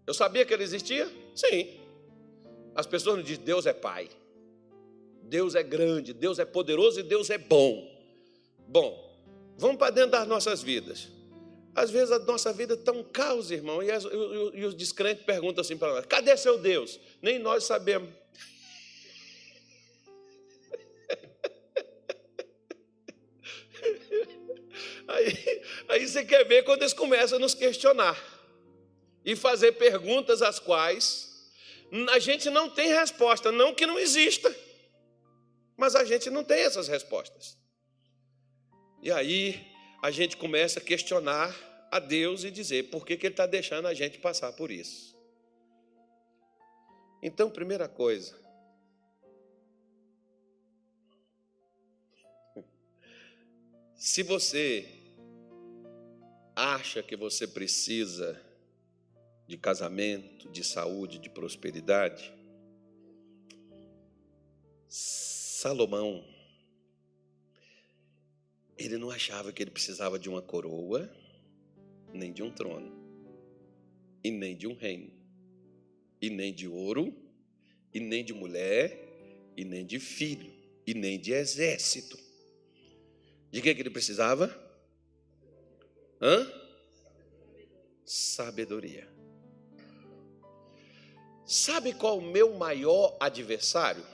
Eu 0.05 0.13
sabia 0.13 0.43
que 0.45 0.53
ele 0.53 0.63
existia? 0.63 1.07
Sim. 1.35 1.79
As 2.75 2.87
pessoas 2.87 3.17
não 3.17 3.23
dizem 3.23 3.43
Deus 3.43 3.65
é 3.65 3.73
Pai. 3.73 4.09
Deus 5.23 5.53
é 5.53 5.61
grande, 5.61 6.11
Deus 6.11 6.39
é 6.39 6.45
poderoso 6.45 6.99
e 6.99 7.03
Deus 7.03 7.29
é 7.29 7.37
bom. 7.37 7.87
Bom, 8.67 9.15
vamos 9.57 9.77
para 9.77 9.91
dentro 9.91 10.11
das 10.11 10.27
nossas 10.27 10.63
vidas. 10.63 11.07
Às 11.79 11.89
vezes 11.91 12.11
a 12.11 12.19
nossa 12.19 12.51
vida 12.51 12.73
está 12.73 12.91
um 12.91 13.01
caos, 13.01 13.51
irmão, 13.51 13.81
e, 13.81 13.89
as, 13.89 14.03
e, 14.03 14.09
e 14.55 14.65
os 14.65 14.73
descrentes 14.73 15.23
perguntam 15.23 15.61
assim 15.61 15.77
para 15.77 15.93
nós: 15.93 16.05
cadê 16.05 16.35
seu 16.35 16.57
Deus? 16.57 16.99
Nem 17.21 17.39
nós 17.39 17.63
sabemos. 17.63 18.09
Aí, 25.07 25.63
aí 25.87 26.07
você 26.07 26.23
quer 26.23 26.45
ver 26.45 26.63
quando 26.63 26.83
eles 26.83 26.93
começam 26.93 27.39
a 27.39 27.41
nos 27.41 27.55
questionar 27.55 28.15
e 29.25 29.35
fazer 29.35 29.71
perguntas 29.71 30.43
às 30.43 30.59
quais 30.59 31.51
a 32.11 32.19
gente 32.19 32.47
não 32.51 32.69
tem 32.69 32.89
resposta, 32.89 33.51
não 33.51 33.73
que 33.73 33.87
não 33.87 33.97
exista, 33.97 34.55
mas 35.75 35.95
a 35.95 36.05
gente 36.05 36.29
não 36.29 36.43
tem 36.43 36.59
essas 36.59 36.87
respostas. 36.87 37.57
E 39.01 39.11
aí 39.11 39.67
a 39.99 40.11
gente 40.11 40.37
começa 40.37 40.77
a 40.77 40.83
questionar 40.83 41.68
a 41.91 41.99
Deus 41.99 42.43
e 42.43 42.51
dizer 42.51 42.89
por 42.89 43.05
que, 43.05 43.17
que 43.17 43.25
Ele 43.27 43.33
está 43.33 43.45
deixando 43.45 43.87
a 43.87 43.93
gente 43.93 44.19
passar 44.19 44.53
por 44.53 44.71
isso. 44.71 45.17
Então, 47.21 47.49
primeira 47.49 47.87
coisa, 47.89 48.39
se 53.95 54.23
você 54.23 54.87
acha 56.55 57.03
que 57.03 57.15
você 57.15 57.47
precisa 57.47 58.41
de 59.47 59.57
casamento, 59.57 60.49
de 60.49 60.63
saúde, 60.63 61.19
de 61.19 61.29
prosperidade, 61.29 62.33
Salomão 64.87 66.23
ele 68.79 68.97
não 68.97 69.11
achava 69.11 69.51
que 69.51 69.61
ele 69.61 69.71
precisava 69.71 70.17
de 70.17 70.29
uma 70.29 70.41
coroa, 70.41 71.11
nem 72.13 72.31
de 72.31 72.43
um 72.43 72.51
trono, 72.51 72.91
e 74.23 74.31
nem 74.31 74.55
de 74.55 74.67
um 74.67 74.73
reino, 74.73 75.11
e 76.21 76.29
nem 76.29 76.53
de 76.53 76.67
ouro, 76.67 77.13
e 77.93 77.99
nem 77.99 78.23
de 78.23 78.33
mulher, 78.33 78.97
e 79.55 79.63
nem 79.63 79.85
de 79.85 79.99
filho, 79.99 80.51
e 80.85 80.93
nem 80.93 81.19
de 81.19 81.33
exército. 81.33 82.17
De 83.51 83.61
que, 83.61 83.73
que 83.73 83.81
ele 83.81 83.89
precisava? 83.89 84.47
Hã? 86.21 86.51
Sabedoria. 88.05 89.07
Sabe 91.45 91.93
qual 91.93 92.19
o 92.19 92.31
meu 92.31 92.53
maior 92.53 93.17
adversário? 93.19 94.05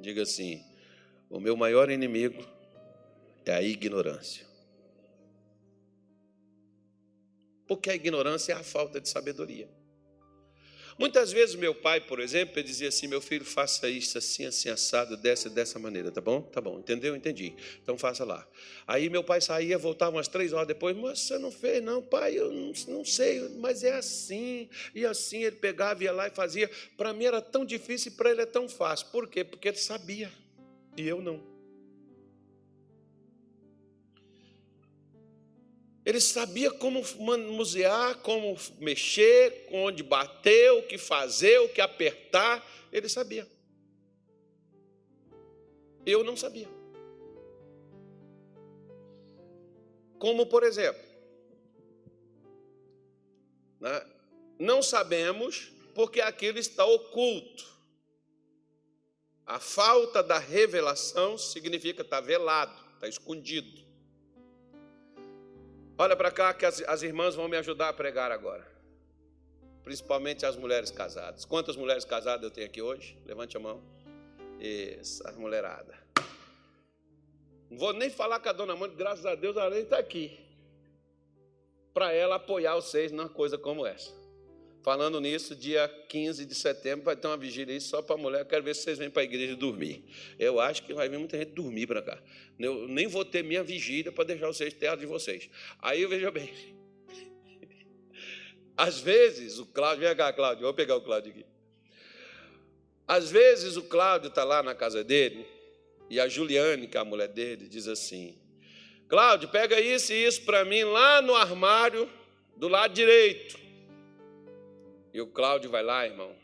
Diga 0.00 0.22
assim: 0.22 0.64
o 1.28 1.38
meu 1.38 1.56
maior 1.56 1.90
inimigo 1.90 2.55
é 3.46 3.54
a 3.54 3.62
ignorância. 3.62 4.46
Porque 7.66 7.90
a 7.90 7.94
ignorância 7.94 8.52
é 8.52 8.56
a 8.56 8.62
falta 8.62 9.00
de 9.00 9.08
sabedoria. 9.08 9.68
Muitas 10.98 11.30
vezes 11.30 11.54
meu 11.54 11.74
pai, 11.74 12.00
por 12.00 12.20
exemplo, 12.20 12.58
ele 12.58 12.66
dizia 12.66 12.88
assim: 12.88 13.06
meu 13.06 13.20
filho, 13.20 13.44
faça 13.44 13.88
isso 13.88 14.16
assim, 14.16 14.46
assim, 14.46 14.70
assado, 14.70 15.16
dessa, 15.16 15.50
dessa 15.50 15.78
maneira, 15.78 16.10
tá 16.10 16.22
bom? 16.22 16.40
Tá 16.40 16.58
bom, 16.58 16.78
entendeu? 16.78 17.14
Entendi. 17.14 17.54
Então 17.82 17.98
faça 17.98 18.24
lá. 18.24 18.46
Aí 18.86 19.10
meu 19.10 19.22
pai 19.22 19.42
saía, 19.42 19.76
voltava 19.76 20.16
umas 20.16 20.26
três 20.26 20.54
horas 20.54 20.66
depois, 20.66 20.96
mas 20.96 21.20
você 21.20 21.36
não 21.36 21.50
fez, 21.50 21.82
não, 21.82 22.00
pai, 22.00 22.38
eu 22.38 22.50
não, 22.50 22.72
não 22.88 23.04
sei, 23.04 23.46
mas 23.58 23.84
é 23.84 23.92
assim. 23.92 24.70
E 24.94 25.04
assim 25.04 25.42
ele 25.44 25.56
pegava, 25.56 26.02
ia 26.02 26.12
lá 26.12 26.28
e 26.28 26.30
fazia. 26.30 26.70
Para 26.96 27.12
mim 27.12 27.26
era 27.26 27.42
tão 27.42 27.64
difícil 27.64 28.12
e 28.12 28.14
para 28.14 28.30
ele 28.30 28.40
é 28.40 28.46
tão 28.46 28.66
fácil. 28.66 29.08
Por 29.08 29.28
quê? 29.28 29.44
Porque 29.44 29.68
ele 29.68 29.76
sabia 29.76 30.32
e 30.96 31.06
eu 31.06 31.20
não. 31.20 31.55
Ele 36.06 36.20
sabia 36.20 36.70
como 36.70 37.02
manusear, 37.18 38.18
como 38.18 38.56
mexer, 38.78 39.66
onde 39.72 40.04
bater, 40.04 40.70
o 40.70 40.86
que 40.86 40.96
fazer, 40.96 41.58
o 41.58 41.68
que 41.68 41.80
apertar. 41.80 42.64
Ele 42.92 43.08
sabia. 43.08 43.44
Eu 46.06 46.22
não 46.22 46.36
sabia. 46.36 46.68
Como, 50.16 50.46
por 50.46 50.62
exemplo, 50.62 51.02
né? 53.80 54.06
não 54.60 54.80
sabemos 54.82 55.72
porque 55.92 56.20
aquilo 56.20 56.60
está 56.60 56.84
oculto. 56.84 57.66
A 59.44 59.58
falta 59.58 60.22
da 60.22 60.38
revelação 60.38 61.36
significa 61.36 62.02
estar 62.02 62.20
velado, 62.20 62.80
está 62.94 63.08
escondido. 63.08 63.85
Olha 65.98 66.14
para 66.14 66.30
cá 66.30 66.52
que 66.52 66.66
as, 66.66 66.82
as 66.82 67.02
irmãs 67.02 67.34
vão 67.34 67.48
me 67.48 67.56
ajudar 67.56 67.88
a 67.88 67.92
pregar 67.92 68.30
agora. 68.30 68.66
Principalmente 69.82 70.44
as 70.44 70.56
mulheres 70.56 70.90
casadas. 70.90 71.44
Quantas 71.44 71.76
mulheres 71.76 72.04
casadas 72.04 72.42
eu 72.42 72.50
tenho 72.50 72.66
aqui 72.66 72.82
hoje? 72.82 73.16
Levante 73.24 73.56
a 73.56 73.60
mão. 73.60 73.82
Isso, 74.60 75.26
as 75.26 75.36
mulheradas. 75.36 75.96
Não 77.70 77.78
vou 77.78 77.92
nem 77.92 78.10
falar 78.10 78.40
com 78.40 78.48
a 78.48 78.52
dona 78.52 78.76
Mônica, 78.76 78.96
graças 78.96 79.24
a 79.24 79.34
Deus 79.34 79.56
ela 79.56 79.70
nem 79.70 79.82
está 79.82 79.98
aqui. 79.98 80.38
Para 81.94 82.12
ela 82.12 82.36
apoiar 82.36 82.74
vocês 82.74 83.10
numa 83.10 83.28
coisa 83.28 83.56
como 83.56 83.86
essa. 83.86 84.12
Falando 84.86 85.20
nisso, 85.20 85.56
dia 85.56 85.88
15 86.08 86.46
de 86.46 86.54
setembro 86.54 87.06
vai 87.06 87.16
ter 87.16 87.26
uma 87.26 87.36
vigília 87.36 87.74
aí 87.74 87.80
só 87.80 88.00
para 88.00 88.16
mulher. 88.16 88.44
Quero 88.44 88.62
ver 88.62 88.72
se 88.72 88.82
vocês 88.82 88.96
vêm 88.96 89.10
para 89.10 89.22
a 89.22 89.24
igreja 89.24 89.56
dormir. 89.56 90.04
Eu 90.38 90.60
acho 90.60 90.84
que 90.84 90.94
vai 90.94 91.08
vir 91.08 91.18
muita 91.18 91.36
gente 91.36 91.50
dormir 91.50 91.88
para 91.88 92.00
cá. 92.00 92.22
Eu 92.56 92.86
nem 92.86 93.08
vou 93.08 93.24
ter 93.24 93.42
minha 93.42 93.64
vigília 93.64 94.12
para 94.12 94.22
deixar 94.22 94.46
vocês 94.46 94.72
terra 94.72 94.94
de 94.94 95.04
vocês. 95.04 95.50
Aí 95.80 96.06
veja 96.06 96.30
bem. 96.30 96.54
Às 98.78 99.00
vezes 99.00 99.58
o 99.58 99.66
Cláudio, 99.66 100.06
vem 100.06 100.16
cá, 100.16 100.32
Cláudio, 100.32 100.62
vou 100.62 100.72
pegar 100.72 100.94
o 100.94 101.00
Cláudio 101.00 101.32
aqui. 101.32 101.44
Às 103.08 103.28
vezes 103.28 103.76
o 103.76 103.82
Cláudio 103.82 104.28
está 104.28 104.44
lá 104.44 104.62
na 104.62 104.72
casa 104.72 105.02
dele 105.02 105.44
e 106.08 106.20
a 106.20 106.28
Juliane, 106.28 106.86
que 106.86 106.96
é 106.96 107.00
a 107.00 107.04
mulher 107.04 107.26
dele, 107.26 107.66
diz 107.66 107.88
assim: 107.88 108.38
Cláudio, 109.08 109.48
pega 109.48 109.80
isso 109.80 110.12
e 110.12 110.24
isso 110.24 110.42
para 110.42 110.64
mim 110.64 110.84
lá 110.84 111.20
no 111.20 111.34
armário 111.34 112.08
do 112.56 112.68
lado 112.68 112.94
direito. 112.94 113.65
E 115.16 115.20
o 115.22 115.26
Cláudio 115.26 115.70
vai 115.70 115.82
lá, 115.82 116.04
irmão, 116.04 116.36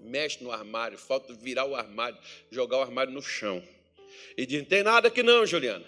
mexe 0.00 0.42
no 0.42 0.50
armário, 0.50 0.98
falta 0.98 1.32
virar 1.32 1.66
o 1.66 1.76
armário, 1.76 2.18
jogar 2.50 2.78
o 2.78 2.82
armário 2.82 3.12
no 3.12 3.22
chão. 3.22 3.62
E 4.36 4.44
diz: 4.44 4.66
tem 4.66 4.82
nada 4.82 5.06
aqui 5.06 5.22
não, 5.22 5.46
Juliana. 5.46 5.86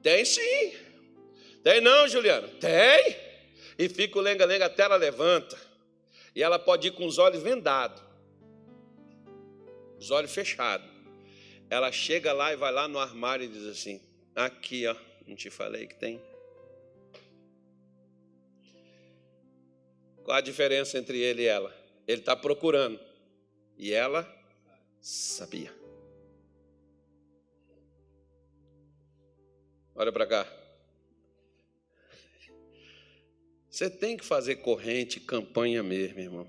Tem 0.00 0.24
sim. 0.24 0.72
Tem 1.64 1.80
não, 1.80 2.06
Juliana. 2.06 2.46
Tem. 2.60 3.16
E 3.76 3.88
fica 3.88 4.20
o 4.20 4.22
lenga-lenga 4.22 4.66
até 4.66 4.84
ela 4.84 4.94
levanta. 4.94 5.58
E 6.32 6.44
ela 6.44 6.60
pode 6.60 6.86
ir 6.86 6.90
com 6.92 7.04
os 7.04 7.18
olhos 7.18 7.42
vendados, 7.42 8.00
os 9.98 10.12
olhos 10.12 10.32
fechados. 10.32 10.88
Ela 11.68 11.90
chega 11.90 12.32
lá 12.32 12.52
e 12.52 12.56
vai 12.56 12.70
lá 12.70 12.86
no 12.86 13.00
armário 13.00 13.46
e 13.46 13.48
diz 13.48 13.66
assim: 13.66 14.00
Aqui, 14.32 14.86
ó, 14.86 14.94
não 15.26 15.34
te 15.34 15.50
falei 15.50 15.88
que 15.88 15.96
tem. 15.96 16.22
Qual 20.26 20.36
a 20.36 20.40
diferença 20.40 20.98
entre 20.98 21.20
ele 21.20 21.42
e 21.42 21.46
ela? 21.46 21.72
Ele 22.04 22.18
está 22.18 22.34
procurando. 22.34 22.98
E 23.78 23.92
ela 23.92 24.26
sabia. 25.00 25.72
Olha 29.94 30.10
para 30.10 30.26
cá. 30.26 30.52
Você 33.70 33.88
tem 33.88 34.16
que 34.16 34.24
fazer 34.24 34.56
corrente, 34.56 35.20
campanha 35.20 35.80
mesmo, 35.80 36.18
irmão. 36.18 36.48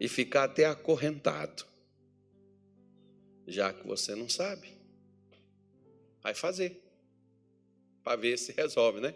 E 0.00 0.08
ficar 0.08 0.44
até 0.44 0.64
acorrentado. 0.64 1.66
Já 3.46 3.74
que 3.74 3.86
você 3.86 4.14
não 4.14 4.26
sabe. 4.26 4.72
Vai 6.22 6.32
fazer. 6.32 6.82
Para 8.02 8.16
ver 8.16 8.38
se 8.38 8.52
resolve, 8.52 9.00
né? 9.00 9.14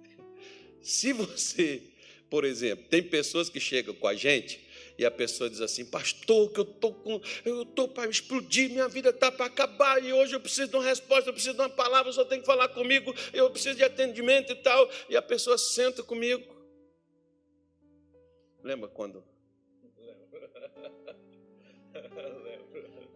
Se 0.80 1.12
você 1.12 1.97
por 2.30 2.44
exemplo, 2.44 2.84
tem 2.88 3.02
pessoas 3.02 3.48
que 3.48 3.60
chegam 3.60 3.94
com 3.94 4.06
a 4.06 4.14
gente 4.14 4.68
e 4.98 5.04
a 5.04 5.10
pessoa 5.10 5.48
diz 5.48 5.60
assim, 5.60 5.84
pastor, 5.84 6.50
que 6.50 6.58
eu 6.58 6.64
tô 6.64 6.92
com, 6.92 7.20
eu 7.44 7.64
tô 7.64 7.86
para 7.86 8.10
explodir, 8.10 8.68
minha 8.68 8.88
vida 8.88 9.10
está 9.10 9.30
para 9.30 9.46
acabar 9.46 10.02
e 10.02 10.12
hoje 10.12 10.34
eu 10.34 10.40
preciso 10.40 10.68
de 10.68 10.76
uma 10.76 10.84
resposta, 10.84 11.30
eu 11.30 11.32
preciso 11.32 11.54
de 11.54 11.60
uma 11.60 11.70
palavra, 11.70 12.12
só 12.12 12.24
tem 12.24 12.40
que 12.40 12.46
falar 12.46 12.68
comigo, 12.68 13.14
eu 13.32 13.48
preciso 13.48 13.76
de 13.76 13.84
atendimento 13.84 14.52
e 14.52 14.56
tal. 14.56 14.90
E 15.08 15.16
a 15.16 15.22
pessoa 15.22 15.56
senta 15.56 16.02
comigo. 16.02 16.44
Lembra 18.62 18.88
quando? 18.88 19.22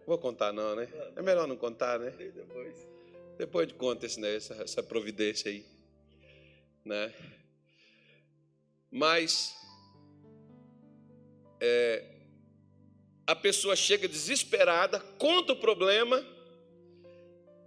Vou 0.07 0.17
contar 0.17 0.53
não, 0.53 0.75
né? 0.75 0.87
É 1.15 1.21
melhor 1.21 1.47
não 1.47 1.57
contar, 1.57 1.99
né? 1.99 2.11
Depois. 2.11 2.87
Depois 3.37 3.67
de 3.67 3.73
conta 3.73 4.05
esse, 4.05 4.19
né? 4.19 4.35
essa, 4.35 4.53
essa 4.55 4.83
providência 4.83 5.49
aí, 5.51 5.65
né? 6.85 7.13
Mas 8.95 9.55
é, 11.59 12.05
a 13.25 13.35
pessoa 13.35 13.75
chega 13.75 14.07
desesperada, 14.07 14.99
conta 15.17 15.53
o 15.53 15.55
problema, 15.55 16.23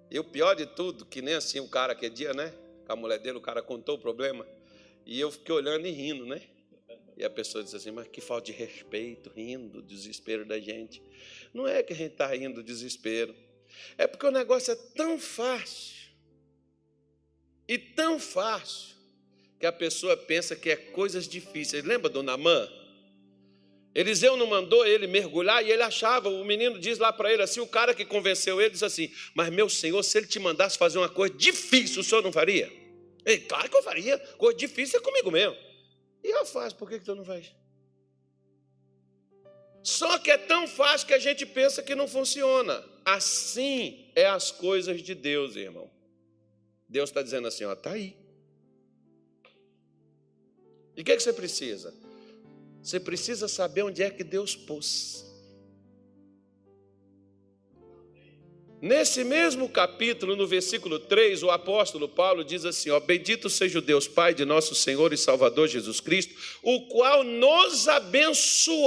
e 0.09 0.21
o 0.21 0.25
pior 0.25 0.55
de 0.55 0.67
tudo, 0.67 1.05
que 1.05 1.21
nem 1.21 1.35
assim 1.35 1.59
o 1.59 1.69
cara 1.69 1.97
que 1.97 2.09
dia, 2.09 2.33
né? 2.33 2.55
Com 2.87 2.93
a 2.93 2.97
mulher 2.97 3.19
dele, 3.19 3.39
o 3.39 3.41
cara 3.41 3.61
contou 3.61 3.97
o 3.97 3.99
problema, 3.99 4.47
e 5.05 5.19
eu 5.19 5.33
fiquei 5.33 5.53
olhando 5.53 5.85
e 5.85 5.91
rindo, 5.91 6.25
né? 6.25 6.41
E 7.17 7.25
a 7.25 7.31
pessoa 7.31 7.65
diz 7.65 7.75
assim, 7.75 7.91
mas 7.91 8.07
que 8.07 8.21
falta 8.21 8.47
de 8.47 8.53
respeito, 8.53 9.29
rindo, 9.35 9.83
desespero 9.83 10.45
da 10.45 10.61
gente. 10.61 11.03
Não 11.53 11.67
é 11.67 11.83
que 11.83 11.93
a 11.93 11.97
gente 11.97 12.13
está 12.13 12.29
rindo 12.29 12.57
do 12.57 12.63
desespero, 12.63 13.35
é 13.99 14.07
porque 14.07 14.27
o 14.27 14.31
negócio 14.31 14.73
é 14.73 14.77
tão 14.95 15.19
fácil, 15.19 15.97
e 17.67 17.77
tão 17.77 18.21
fácil, 18.21 18.96
que 19.59 19.67
a 19.67 19.73
pessoa 19.73 20.17
pensa 20.17 20.55
que 20.55 20.71
é 20.71 20.77
coisas 20.77 21.27
difíceis. 21.27 21.85
Lembra 21.85 22.09
do 22.09 22.23
Namã? 22.23 22.69
Eliseu 23.95 24.37
não 24.37 24.47
mandou 24.47 24.87
ele 24.87 25.07
mergulhar 25.07 25.65
e 25.65 25.73
ele 25.73 25.83
achava, 25.83 26.29
o 26.29 26.45
menino 26.45 26.79
diz 26.79 26.99
lá 26.99 27.11
para 27.11 27.33
ele 27.33 27.43
assim, 27.43 27.61
o 27.61 27.67
cara 27.67 27.95
que 27.95 28.05
convenceu 28.05 28.61
ele 28.61 28.71
diz 28.71 28.83
assim: 28.83 29.11
Mas 29.35 29.49
meu 29.49 29.71
senhor, 29.71 30.03
se 30.03 30.19
ele 30.19 30.27
te 30.27 30.39
mandasse 30.39 30.77
fazer 30.77 30.99
uma 30.99 31.09
coisa 31.09 31.35
difícil, 31.35 32.03
o 32.03 32.05
senhor 32.05 32.23
não 32.23 32.31
faria? 32.31 32.71
Ele, 33.25 33.39
claro 33.41 33.71
que 33.71 33.77
eu 33.77 33.83
faria, 33.83 34.19
coisa 34.37 34.59
difícil 34.59 35.01
é 35.01 35.03
comigo 35.03 35.31
mesmo. 35.31 35.57
E 36.23 36.29
eu 36.29 36.45
faço, 36.45 36.77
por 36.77 36.91
que, 36.91 36.99
que 36.99 37.07
tu 37.07 37.15
não 37.15 37.25
faz? 37.25 37.51
Só 39.83 40.19
que 40.19 40.31
é 40.31 40.37
tão 40.37 40.69
fácil 40.69 41.07
que 41.07 41.15
a 41.15 41.19
gente 41.19 41.47
pensa 41.47 41.83
que 41.83 41.95
não 41.95 42.07
funciona. 42.07 42.85
Assim 43.05 44.11
é 44.15 44.27
as 44.27 44.51
coisas 44.51 45.01
de 45.01 45.15
Deus, 45.15 45.57
irmão. 45.57 45.89
Deus 46.89 47.09
está 47.09 47.23
dizendo 47.23 47.49
assim: 47.49 47.65
ó, 47.65 47.73
está 47.73 47.93
aí. 47.93 48.17
E 50.97 51.03
o 51.03 51.05
que, 51.05 51.13
é 51.13 51.17
que 51.17 51.23
você 51.23 51.33
precisa? 51.33 51.93
Você 52.83 52.99
precisa 52.99 53.49
saber 53.49 53.83
onde 53.83 54.03
é 54.03 54.09
que 54.09 54.25
Deus 54.25 54.57
pôs. 54.57 55.25
Nesse 58.81 59.25
mesmo 59.25 59.69
capítulo, 59.69 60.37
no 60.37 60.47
versículo 60.47 60.99
3, 60.99 61.43
o 61.43 61.51
apóstolo 61.51 62.09
Paulo 62.09 62.45
diz 62.45 62.65
assim: 62.65 62.91
ó, 62.91 63.01
Bendito 63.01 63.51
seja 63.51 63.79
o 63.79 63.83
Deus 63.83 64.07
Pai 64.07 64.35
de 64.35 64.45
nosso 64.45 64.75
Senhor 64.75 65.13
e 65.13 65.17
Salvador 65.17 65.67
Jesus 65.67 65.99
Cristo, 65.99 66.35
o 66.63 66.87
qual 66.89 67.25
nos 67.25 67.89
abençoou. 67.89 68.81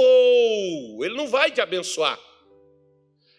Ele 1.04 1.14
não 1.14 1.28
vai 1.28 1.50
te 1.50 1.60
abençoar 1.60 2.29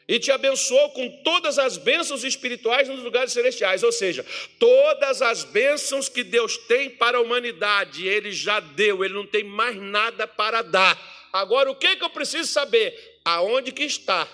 e 0.07 0.19
te 0.19 0.31
abençoou 0.31 0.89
com 0.91 1.09
todas 1.23 1.57
as 1.57 1.77
bênçãos 1.77 2.23
espirituais 2.23 2.87
nos 2.87 3.01
lugares 3.01 3.31
celestiais. 3.31 3.83
Ou 3.83 3.91
seja, 3.91 4.25
todas 4.59 5.21
as 5.21 5.43
bênçãos 5.43 6.09
que 6.09 6.23
Deus 6.23 6.57
tem 6.57 6.89
para 6.89 7.17
a 7.17 7.21
humanidade, 7.21 8.07
Ele 8.07 8.31
já 8.31 8.59
deu, 8.59 9.03
Ele 9.03 9.13
não 9.13 9.25
tem 9.25 9.43
mais 9.43 9.75
nada 9.75 10.27
para 10.27 10.61
dar. 10.61 10.99
Agora, 11.31 11.71
o 11.71 11.75
que, 11.75 11.95
que 11.95 12.03
eu 12.03 12.09
preciso 12.09 12.51
saber? 12.51 13.19
Aonde 13.23 13.71
que 13.71 13.83
está? 13.83 14.27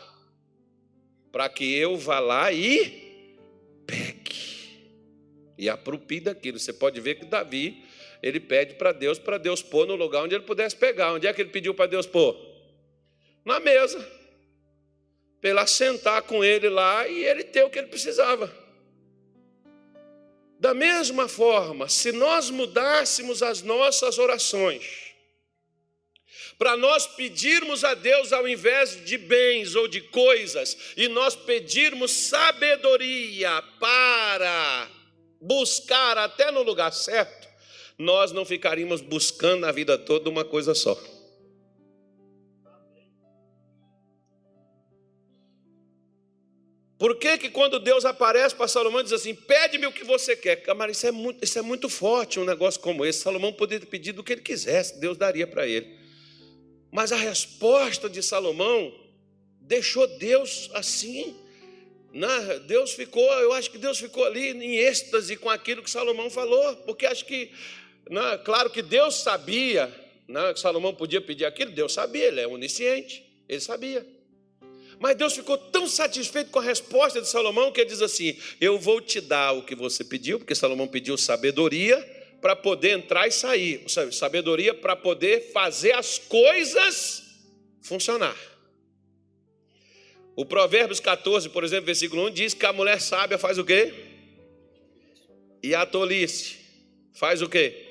Para 1.31 1.47
que 1.49 1.75
eu 1.75 1.97
vá 1.97 2.19
lá 2.19 2.51
e 2.51 3.07
pegue. 3.85 4.17
E 5.57 5.69
apropie 5.69 6.19
daquilo. 6.19 6.57
Você 6.57 6.73
pode 6.73 6.99
ver 6.99 7.15
que 7.15 7.25
Davi 7.25 7.83
ele 8.21 8.39
pede 8.39 8.75
para 8.75 8.91
Deus, 8.91 9.19
para 9.19 9.37
Deus 9.37 9.61
pôr 9.61 9.85
no 9.85 9.95
lugar 9.95 10.23
onde 10.23 10.33
ele 10.33 10.43
pudesse 10.43 10.75
pegar. 10.75 11.13
Onde 11.13 11.27
é 11.27 11.33
que 11.33 11.41
ele 11.41 11.49
pediu 11.49 11.73
para 11.73 11.85
Deus 11.85 12.05
pôr? 12.05 12.35
Na 13.45 13.59
mesa. 13.59 14.16
Para 15.39 15.49
ele 15.51 15.59
assentar 15.59 16.23
com 16.23 16.43
ele 16.43 16.69
lá 16.69 17.07
e 17.07 17.23
ele 17.23 17.43
ter 17.43 17.63
o 17.63 17.69
que 17.69 17.79
ele 17.79 17.87
precisava. 17.87 18.51
Da 20.59 20.73
mesma 20.73 21.27
forma, 21.27 21.87
se 21.87 22.11
nós 22.11 22.49
mudássemos 22.49 23.43
as 23.43 23.61
nossas 23.61 24.17
orações, 24.17 25.07
para 26.57 26.75
nós 26.75 27.05
pedirmos 27.05 27.83
a 27.83 27.93
Deus 27.93 28.33
ao 28.33 28.47
invés 28.47 29.05
de 29.05 29.17
bens 29.17 29.75
ou 29.75 29.87
de 29.87 30.01
coisas, 30.01 30.75
e 30.97 31.07
nós 31.07 31.35
pedirmos 31.35 32.11
sabedoria 32.11 33.61
para 33.79 34.89
buscar 35.39 36.17
até 36.17 36.49
no 36.49 36.63
lugar 36.63 36.91
certo, 36.91 37.47
nós 37.97 38.31
não 38.31 38.43
ficaríamos 38.43 39.01
buscando 39.01 39.65
a 39.65 39.71
vida 39.71 39.97
toda 39.97 40.29
uma 40.29 40.43
coisa 40.43 40.73
só. 40.73 40.99
Por 46.97 47.15
que, 47.17 47.37
que 47.37 47.49
quando 47.49 47.79
Deus 47.79 48.05
aparece 48.05 48.55
para 48.55 48.67
Salomão 48.67 49.03
diz 49.03 49.13
assim, 49.13 49.35
pede-me 49.35 49.85
o 49.85 49.91
que 49.91 50.03
você 50.03 50.35
quer? 50.35 50.55
Camarada, 50.57 50.91
isso 50.91 51.05
é, 51.05 51.11
muito, 51.11 51.43
isso 51.43 51.59
é 51.59 51.61
muito 51.61 51.87
forte, 51.89 52.39
um 52.39 52.45
negócio 52.45 52.79
como 52.81 53.05
esse. 53.05 53.19
Salomão 53.19 53.53
poderia 53.53 53.85
pedido 53.85 54.21
o 54.21 54.23
que 54.23 54.33
ele 54.33 54.41
quisesse, 54.41 54.99
Deus 54.99 55.15
daria 55.15 55.45
para 55.45 55.67
ele. 55.67 55.95
Mas 56.91 57.11
a 57.11 57.15
resposta 57.15 58.09
de 58.09 58.23
Salomão 58.23 58.91
deixou 59.61 60.07
Deus 60.17 60.71
assim. 60.73 61.35
Né? 62.11 62.59
Deus 62.65 62.93
ficou, 62.93 63.31
eu 63.33 63.53
acho 63.53 63.69
que 63.69 63.77
Deus 63.77 63.99
ficou 63.99 64.25
ali 64.25 64.49
em 64.49 64.77
êxtase 64.77 65.37
com 65.37 65.49
aquilo 65.49 65.83
que 65.83 65.91
Salomão 65.91 66.31
falou, 66.31 66.77
porque 66.77 67.05
acho 67.05 67.25
que, 67.25 67.51
né, 68.09 68.39
claro 68.43 68.71
que 68.71 68.81
Deus 68.81 69.15
sabia 69.15 69.93
né, 70.27 70.53
que 70.53 70.59
Salomão 70.59 70.95
podia 70.95 71.21
pedir 71.21 71.45
aquilo, 71.45 71.71
Deus 71.71 71.93
sabia, 71.93 72.25
ele 72.25 72.41
é 72.41 72.47
onisciente, 72.47 73.23
ele 73.47 73.61
sabia. 73.61 74.16
Mas 74.99 75.15
Deus 75.15 75.33
ficou 75.33 75.57
tão 75.57 75.87
satisfeito 75.87 76.49
com 76.49 76.59
a 76.59 76.63
resposta 76.63 77.21
de 77.21 77.27
Salomão 77.27 77.71
que 77.71 77.81
ele 77.81 77.89
diz 77.89 78.01
assim: 78.01 78.37
Eu 78.59 78.79
vou 78.79 78.99
te 78.99 79.21
dar 79.21 79.51
o 79.51 79.63
que 79.63 79.75
você 79.75 80.03
pediu, 80.03 80.39
porque 80.39 80.55
Salomão 80.55 80.87
pediu 80.87 81.17
sabedoria 81.17 81.97
para 82.41 82.55
poder 82.55 82.97
entrar 82.97 83.27
e 83.27 83.31
sair, 83.31 83.83
sabedoria 84.11 84.73
para 84.73 84.95
poder 84.95 85.51
fazer 85.51 85.93
as 85.93 86.17
coisas 86.17 87.23
funcionar. 87.81 88.35
O 90.35 90.45
Provérbios 90.45 90.99
14, 90.99 91.49
por 91.49 91.63
exemplo, 91.63 91.87
versículo 91.87 92.27
1 92.27 92.31
diz 92.31 92.53
que 92.53 92.65
a 92.65 92.73
mulher 92.73 93.01
sábia 93.01 93.37
faz 93.39 93.57
o 93.57 93.65
quê? 93.65 93.91
E 95.63 95.73
a 95.73 95.85
tolice 95.85 96.57
faz 97.13 97.41
o 97.41 97.49
quê? 97.49 97.86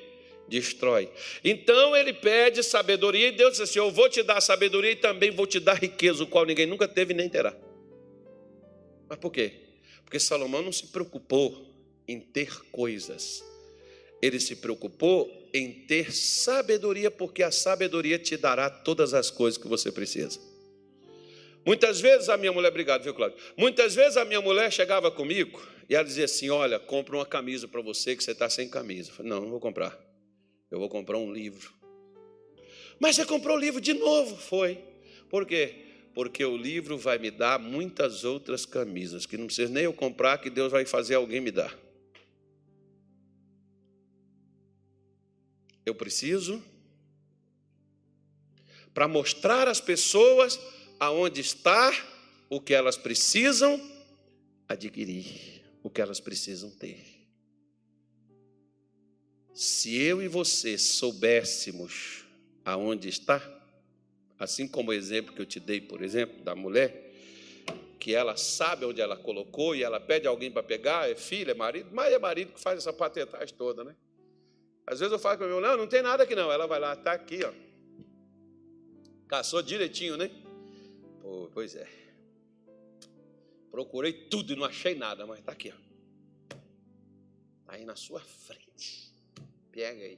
Destrói. 0.47 1.09
Então 1.43 1.95
ele 1.95 2.13
pede 2.13 2.63
sabedoria 2.63 3.27
e 3.27 3.31
Deus 3.31 3.53
diz 3.53 3.61
assim: 3.61 3.79
Eu 3.79 3.91
vou 3.91 4.09
te 4.09 4.23
dar 4.23 4.39
sabedoria 4.41 4.91
e 4.91 4.95
também 4.95 5.31
vou 5.31 5.45
te 5.45 5.59
dar 5.59 5.75
riqueza, 5.75 6.23
o 6.23 6.27
qual 6.27 6.45
ninguém 6.45 6.65
nunca 6.65 6.87
teve 6.87 7.13
nem 7.13 7.27
terá. 7.27 7.55
Mas 9.09 9.19
por 9.19 9.31
quê? 9.31 9.53
Porque 10.03 10.19
Salomão 10.19 10.61
não 10.61 10.71
se 10.71 10.87
preocupou 10.87 11.67
em 12.07 12.19
ter 12.19 12.49
coisas, 12.71 13.43
ele 14.21 14.39
se 14.39 14.55
preocupou 14.55 15.49
em 15.53 15.71
ter 15.71 16.13
sabedoria, 16.13 17.11
porque 17.11 17.43
a 17.43 17.51
sabedoria 17.51 18.17
te 18.17 18.37
dará 18.37 18.69
todas 18.69 19.13
as 19.13 19.29
coisas 19.29 19.61
que 19.61 19.67
você 19.67 19.91
precisa. 19.91 20.39
Muitas 21.65 21.99
vezes 21.99 22.29
a 22.29 22.37
minha 22.37 22.53
mulher, 22.53 22.69
obrigado, 22.69 23.03
viu, 23.03 23.13
Cláudio? 23.13 23.37
Muitas 23.57 23.93
vezes 23.93 24.15
a 24.15 24.23
minha 24.23 24.39
mulher 24.39 24.71
chegava 24.71 25.11
comigo 25.11 25.61
e 25.89 25.95
ela 25.95 26.05
dizia 26.05 26.23
assim: 26.23 26.49
Olha, 26.49 26.79
compra 26.79 27.17
uma 27.17 27.25
camisa 27.25 27.67
para 27.67 27.81
você 27.81 28.15
que 28.15 28.23
você 28.23 28.31
está 28.31 28.49
sem 28.49 28.69
camisa. 28.69 29.09
Eu 29.09 29.15
falei, 29.15 29.29
não, 29.29 29.41
não 29.41 29.49
vou 29.49 29.59
comprar. 29.59 30.06
Eu 30.69 30.79
vou 30.79 30.89
comprar 30.89 31.17
um 31.17 31.31
livro. 31.31 31.73
Mas 32.99 33.15
você 33.15 33.25
comprou 33.25 33.55
o 33.55 33.59
livro 33.59 33.79
de 33.79 33.93
novo? 33.93 34.35
Foi. 34.35 34.83
Por 35.29 35.45
quê? 35.45 35.85
Porque 36.13 36.43
o 36.43 36.57
livro 36.57 36.97
vai 36.97 37.17
me 37.17 37.29
dar 37.29 37.59
muitas 37.59 38.23
outras 38.23 38.65
camisas, 38.65 39.25
que 39.25 39.37
não 39.37 39.45
precisa 39.45 39.71
nem 39.71 39.83
eu 39.83 39.93
comprar, 39.93 40.39
que 40.39 40.49
Deus 40.49 40.71
vai 40.71 40.85
fazer 40.85 41.15
alguém 41.15 41.39
me 41.39 41.51
dar. 41.51 41.77
Eu 45.85 45.95
preciso 45.95 46.61
para 48.93 49.07
mostrar 49.07 49.67
às 49.67 49.79
pessoas 49.79 50.59
aonde 50.99 51.39
está 51.39 51.93
o 52.49 52.59
que 52.59 52.73
elas 52.73 52.97
precisam 52.97 53.79
adquirir, 54.67 55.63
o 55.83 55.89
que 55.89 56.01
elas 56.01 56.19
precisam 56.19 56.71
ter. 56.71 57.16
Se 59.57 59.99
eu 59.99 60.21
e 60.21 60.27
você 60.27 60.77
soubéssemos 60.77 62.23
aonde 62.63 63.09
está, 63.09 63.41
assim 64.37 64.67
como 64.67 64.91
o 64.91 64.93
exemplo 64.93 65.33
que 65.33 65.41
eu 65.41 65.47
te 65.47 65.59
dei, 65.59 65.81
por 65.81 66.03
exemplo, 66.03 66.43
da 66.43 66.53
mulher, 66.53 67.11
que 67.99 68.13
ela 68.13 68.37
sabe 68.37 68.85
onde 68.85 69.01
ela 69.01 69.17
colocou 69.17 69.75
e 69.75 69.81
ela 69.81 69.99
pede 69.99 70.27
alguém 70.27 70.51
para 70.51 70.61
pegar, 70.61 71.09
é 71.09 71.15
filho, 71.15 71.49
é 71.49 71.55
marido, 71.55 71.89
mas 71.91 72.13
é 72.13 72.19
marido 72.19 72.53
que 72.53 72.59
faz 72.59 72.77
essa 72.77 72.93
patetagem 72.93 73.55
toda, 73.55 73.83
né? 73.83 73.95
Às 74.85 74.99
vezes 74.99 75.11
eu 75.11 75.17
falo 75.17 75.39
para 75.39 75.47
meu, 75.47 75.59
não, 75.59 75.75
não 75.75 75.87
tem 75.87 76.03
nada 76.03 76.21
aqui 76.21 76.35
não. 76.35 76.51
Ela 76.51 76.67
vai 76.67 76.79
lá, 76.79 76.93
está 76.93 77.13
aqui, 77.13 77.39
ó. 77.43 77.51
Caçou 79.27 79.63
direitinho, 79.63 80.17
né? 80.17 80.29
Pô, 81.19 81.49
pois 81.51 81.75
é. 81.75 81.87
Procurei 83.71 84.13
tudo 84.13 84.53
e 84.53 84.55
não 84.55 84.65
achei 84.65 84.93
nada, 84.93 85.25
mas 85.25 85.39
está 85.39 85.51
aqui, 85.51 85.73
ó. 85.75 86.55
Tá 87.65 87.73
aí 87.73 87.85
na 87.85 87.95
sua 87.95 88.19
frente. 88.19 88.66
Pega 89.77 90.03
aí. 90.03 90.17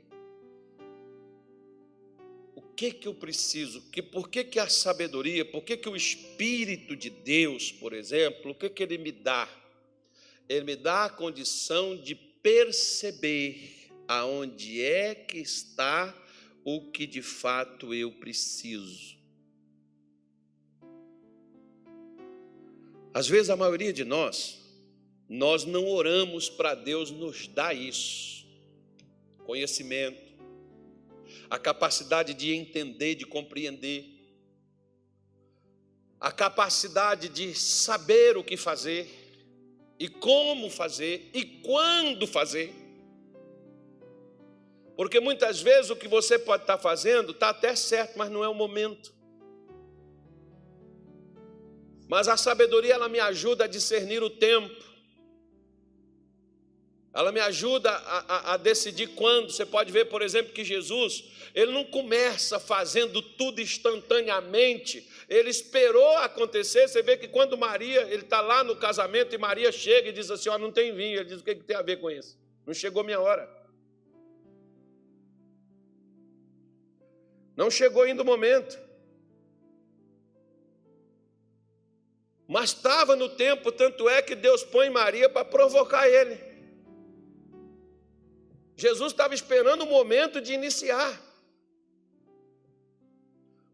O 2.55 2.61
que 2.61 2.93
que 2.93 3.09
eu 3.09 3.13
preciso? 3.13 3.81
Que, 3.91 4.01
por 4.01 4.29
que, 4.29 4.41
que 4.45 4.57
a 4.57 4.69
sabedoria, 4.69 5.43
por 5.43 5.63
que, 5.63 5.75
que 5.75 5.89
o 5.89 5.97
Espírito 5.97 6.95
de 6.95 7.09
Deus, 7.09 7.69
por 7.69 7.91
exemplo, 7.91 8.51
o 8.51 8.55
que, 8.55 8.69
que 8.69 8.81
ele 8.81 8.97
me 8.97 9.11
dá? 9.11 9.49
Ele 10.47 10.63
me 10.63 10.75
dá 10.77 11.03
a 11.03 11.09
condição 11.09 11.97
de 11.97 12.15
perceber 12.15 13.89
aonde 14.07 14.81
é 14.81 15.13
que 15.13 15.39
está 15.39 16.15
o 16.63 16.89
que 16.89 17.05
de 17.05 17.21
fato 17.21 17.93
eu 17.93 18.13
preciso. 18.13 19.17
Às 23.13 23.27
vezes 23.27 23.49
a 23.49 23.57
maioria 23.57 23.91
de 23.91 24.05
nós, 24.05 24.57
nós 25.27 25.65
não 25.65 25.85
oramos 25.85 26.49
para 26.49 26.75
Deus 26.75 27.11
nos 27.11 27.45
dar 27.45 27.75
isso. 27.75 28.38
Conhecimento, 29.49 30.21
a 31.49 31.57
capacidade 31.57 32.35
de 32.35 32.53
entender, 32.53 33.15
de 33.15 33.25
compreender, 33.25 34.05
a 36.19 36.31
capacidade 36.31 37.29
de 37.29 37.55
saber 37.55 38.37
o 38.37 38.43
que 38.43 38.55
fazer, 38.55 39.09
e 39.97 40.07
como 40.07 40.69
fazer, 40.69 41.31
e 41.33 41.43
quando 41.65 42.27
fazer. 42.27 42.71
Porque 44.95 45.19
muitas 45.19 45.59
vezes 45.59 45.89
o 45.89 45.95
que 45.95 46.07
você 46.07 46.37
pode 46.37 46.61
estar 46.61 46.77
fazendo 46.77 47.31
está 47.31 47.49
até 47.49 47.75
certo, 47.75 48.19
mas 48.19 48.29
não 48.29 48.43
é 48.43 48.47
o 48.47 48.53
momento. 48.53 49.11
Mas 52.07 52.27
a 52.27 52.37
sabedoria 52.37 52.93
ela 52.93 53.09
me 53.09 53.19
ajuda 53.19 53.63
a 53.63 53.67
discernir 53.67 54.21
o 54.21 54.29
tempo. 54.29 54.88
Ela 57.13 57.31
me 57.31 57.39
ajuda 57.39 57.89
a, 57.89 58.19
a, 58.19 58.53
a, 58.53 58.57
decidir 58.57 59.07
quando. 59.15 59.51
Você 59.51 59.65
pode 59.65 59.91
ver, 59.91 60.05
por 60.05 60.21
exemplo, 60.21 60.53
que 60.53 60.63
Jesus, 60.63 61.23
ele 61.55 61.71
não 61.71 61.83
começa 61.83 62.59
fazendo 62.59 63.21
tudo 63.21 63.59
instantaneamente. 63.59 65.07
Ele 65.27 65.49
esperou 65.49 66.17
acontecer. 66.17 66.87
Você 66.87 67.01
vê 67.01 67.17
que 67.17 67.27
quando 67.27 67.57
Maria, 67.57 68.01
ele 68.01 68.23
está 68.23 68.41
lá 68.41 68.63
no 68.63 68.75
casamento 68.75 69.33
e 69.33 69.39
Maria 69.39 69.71
chega 69.71 70.09
e 70.09 70.13
diz 70.13 70.29
assim: 70.29 70.49
Ó, 70.49 70.55
oh, 70.55 70.57
não 70.59 70.71
tem 70.71 70.93
vinho. 70.93 71.19
Ele 71.19 71.29
diz: 71.29 71.41
O 71.41 71.43
que, 71.43 71.55
que 71.55 71.63
tem 71.63 71.75
a 71.75 71.81
ver 71.81 71.97
com 71.97 72.11
isso? 72.11 72.37
Não 72.65 72.73
chegou 72.75 73.03
minha 73.03 73.19
hora. 73.19 73.49
Não 77.55 77.71
chegou 77.71 78.03
ainda 78.03 78.21
o 78.21 78.25
momento. 78.25 78.79
Mas 82.47 82.69
estava 82.71 83.15
no 83.15 83.29
tempo, 83.29 83.71
tanto 83.71 84.07
é 84.07 84.21
que 84.21 84.35
Deus 84.35 84.63
põe 84.63 84.89
Maria 84.89 85.29
para 85.29 85.43
provocar 85.43 86.07
ele. 86.07 86.48
Jesus 88.79 89.11
estava 89.11 89.35
esperando 89.35 89.81
o 89.81 89.85
momento 89.85 90.39
de 90.39 90.53
iniciar. 90.53 91.21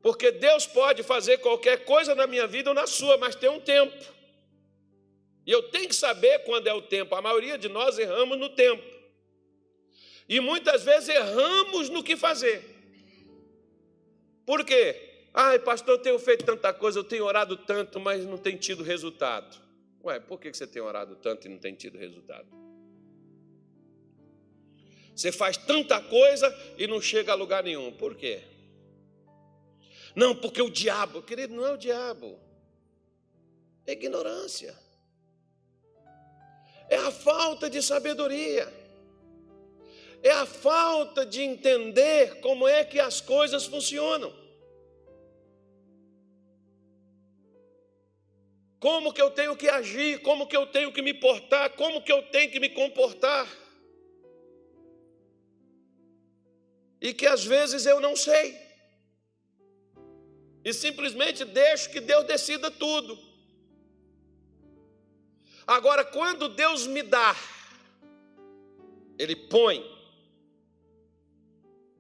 Porque 0.01 0.31
Deus 0.31 0.65
pode 0.65 1.03
fazer 1.03 1.37
qualquer 1.37 1.85
coisa 1.85 2.15
na 2.15 2.25
minha 2.25 2.47
vida 2.47 2.71
ou 2.71 2.73
na 2.73 2.87
sua, 2.87 3.15
mas 3.15 3.35
tem 3.35 3.49
um 3.49 3.59
tempo. 3.59 3.95
E 5.45 5.51
eu 5.51 5.69
tenho 5.69 5.87
que 5.87 5.95
saber 5.95 6.39
quando 6.39 6.65
é 6.65 6.73
o 6.73 6.81
tempo. 6.81 7.13
A 7.13 7.21
maioria 7.21 7.55
de 7.55 7.69
nós 7.69 7.99
erramos 7.99 8.39
no 8.39 8.49
tempo. 8.49 8.83
E 10.27 10.39
muitas 10.39 10.83
vezes 10.83 11.09
erramos 11.09 11.87
no 11.89 12.03
que 12.03 12.17
fazer. 12.17 12.63
Por 14.43 14.65
quê? 14.65 15.27
Ai, 15.31 15.59
pastor, 15.59 15.95
eu 15.95 16.01
tenho 16.01 16.17
feito 16.17 16.45
tanta 16.45 16.73
coisa, 16.73 16.97
eu 16.97 17.03
tenho 17.03 17.25
orado 17.25 17.57
tanto, 17.57 17.99
mas 17.99 18.25
não 18.25 18.39
tem 18.39 18.57
tido 18.57 18.83
resultado. 18.83 19.55
Ué, 20.03 20.19
por 20.19 20.39
que 20.39 20.51
você 20.51 20.65
tem 20.65 20.81
orado 20.81 21.15
tanto 21.15 21.45
e 21.45 21.49
não 21.49 21.59
tem 21.59 21.75
tido 21.75 21.95
resultado? 21.95 22.64
Você 25.15 25.31
faz 25.31 25.55
tanta 25.55 26.01
coisa 26.01 26.53
e 26.77 26.85
não 26.87 27.01
chega 27.01 27.31
a 27.31 27.35
lugar 27.35 27.63
nenhum. 27.63 27.91
Por 27.91 28.15
quê? 28.15 28.43
Não, 30.13 30.35
porque 30.35 30.61
o 30.61 30.69
diabo, 30.69 31.21
querido, 31.21 31.55
não 31.55 31.65
é 31.65 31.71
o 31.71 31.77
diabo. 31.77 32.37
É 33.87 33.93
ignorância. 33.93 34.75
É 36.89 36.97
a 36.97 37.11
falta 37.11 37.69
de 37.69 37.81
sabedoria. 37.81 38.71
É 40.21 40.31
a 40.31 40.45
falta 40.45 41.25
de 41.25 41.41
entender 41.41 42.41
como 42.41 42.67
é 42.67 42.83
que 42.83 42.99
as 42.99 43.21
coisas 43.21 43.65
funcionam. 43.65 44.33
Como 48.79 49.13
que 49.13 49.21
eu 49.21 49.31
tenho 49.31 49.55
que 49.55 49.69
agir, 49.69 50.21
como 50.21 50.45
que 50.45 50.55
eu 50.55 50.67
tenho 50.67 50.91
que 50.91 51.01
me 51.01 51.13
portar, 51.13 51.71
como 51.71 52.03
que 52.03 52.11
eu 52.11 52.21
tenho 52.23 52.51
que 52.51 52.59
me 52.59 52.69
comportar. 52.69 53.64
E 57.05 57.13
que 57.13 57.27
às 57.27 57.45
vezes 57.45 57.85
eu 57.85 57.99
não 58.01 58.15
sei. 58.15 58.57
E 60.63 60.73
simplesmente 60.73 61.45
deixo 61.45 61.91
que 61.91 62.01
Deus 62.01 62.23
decida 62.23 62.71
tudo. 62.71 63.15
Agora, 65.67 66.03
quando 66.03 66.49
Deus 66.49 66.87
me 66.87 67.03
dá, 67.03 67.35
Ele 69.19 69.35
põe. 69.35 69.85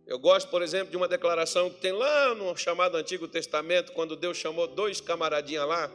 Eu 0.07 0.17
gosto, 0.17 0.49
por 0.49 0.63
exemplo, 0.63 0.89
de 0.89 0.97
uma 0.97 1.07
declaração 1.07 1.69
que 1.69 1.79
tem 1.79 1.91
lá 1.91 2.33
no 2.33 2.57
chamado 2.57 2.97
Antigo 2.97 3.27
Testamento, 3.27 3.93
quando 3.93 4.15
Deus 4.15 4.37
chamou 4.37 4.67
dois 4.67 4.99
camaradinhas 4.99 5.67
lá, 5.67 5.91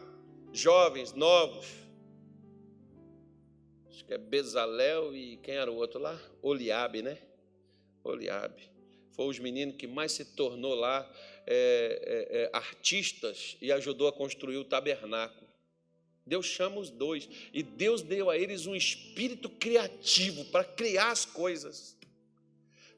jovens, 0.53 1.13
novos. 1.15 1.67
Acho 3.89 4.05
que 4.05 4.15
é 4.15 4.19
Bezalel 4.19 5.17
e 5.17 5.37
quem 5.39 5.57
era 5.57 5.71
o 5.71 5.75
outro 5.75 5.99
lá? 5.99 6.17
Oliabe, 6.41 7.03
né? 7.03 7.19
Oliabe. 8.05 8.71
Foi 9.21 9.29
os 9.29 9.39
meninos 9.39 9.77
que 9.77 9.87
mais 9.87 10.13
se 10.13 10.25
tornou 10.25 10.75
lá 10.75 11.07
é, 11.47 11.53
é, 11.53 12.39
é, 12.39 12.51
artistas 12.55 13.55
e 13.61 13.71
ajudou 13.71 14.09
a 14.09 14.13
construir 14.15 14.57
o 14.57 14.65
tabernáculo. 14.65 15.47
Deus 16.25 16.47
chama 16.47 16.81
os 16.81 16.89
dois 16.89 17.29
e 17.53 17.63
Deus 17.63 18.01
deu 18.01 18.31
a 18.31 18.39
eles 18.39 18.65
um 18.65 18.75
espírito 18.75 19.51
criativo 19.51 20.47
para 20.47 20.65
criar 20.65 21.11
as 21.11 21.27
coisas, 21.27 21.95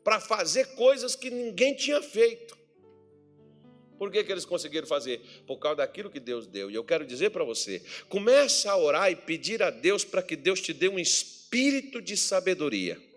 para 0.05 0.21
fazer 0.21 0.77
coisas 0.77 1.17
que 1.17 1.29
ninguém 1.29 1.75
tinha 1.75 2.01
feito. 2.01 2.57
Por 3.99 4.13
que, 4.13 4.23
que 4.23 4.31
eles 4.31 4.45
conseguiram 4.45 4.87
fazer? 4.87 5.21
Por 5.45 5.57
causa 5.57 5.79
daquilo 5.79 6.09
que 6.09 6.21
Deus 6.21 6.47
deu. 6.47 6.71
E 6.71 6.75
eu 6.77 6.85
quero 6.85 7.05
dizer 7.05 7.31
para 7.31 7.43
você: 7.43 7.83
comece 8.09 8.69
a 8.69 8.77
orar 8.77 9.11
e 9.11 9.17
pedir 9.17 9.61
a 9.61 9.71
Deus 9.71 10.05
para 10.05 10.23
que 10.23 10.37
Deus 10.37 10.61
te 10.61 10.73
dê 10.73 10.89
um 10.89 11.01
espírito 11.01 12.01
de 12.01 12.17
sabedoria. 12.17 13.11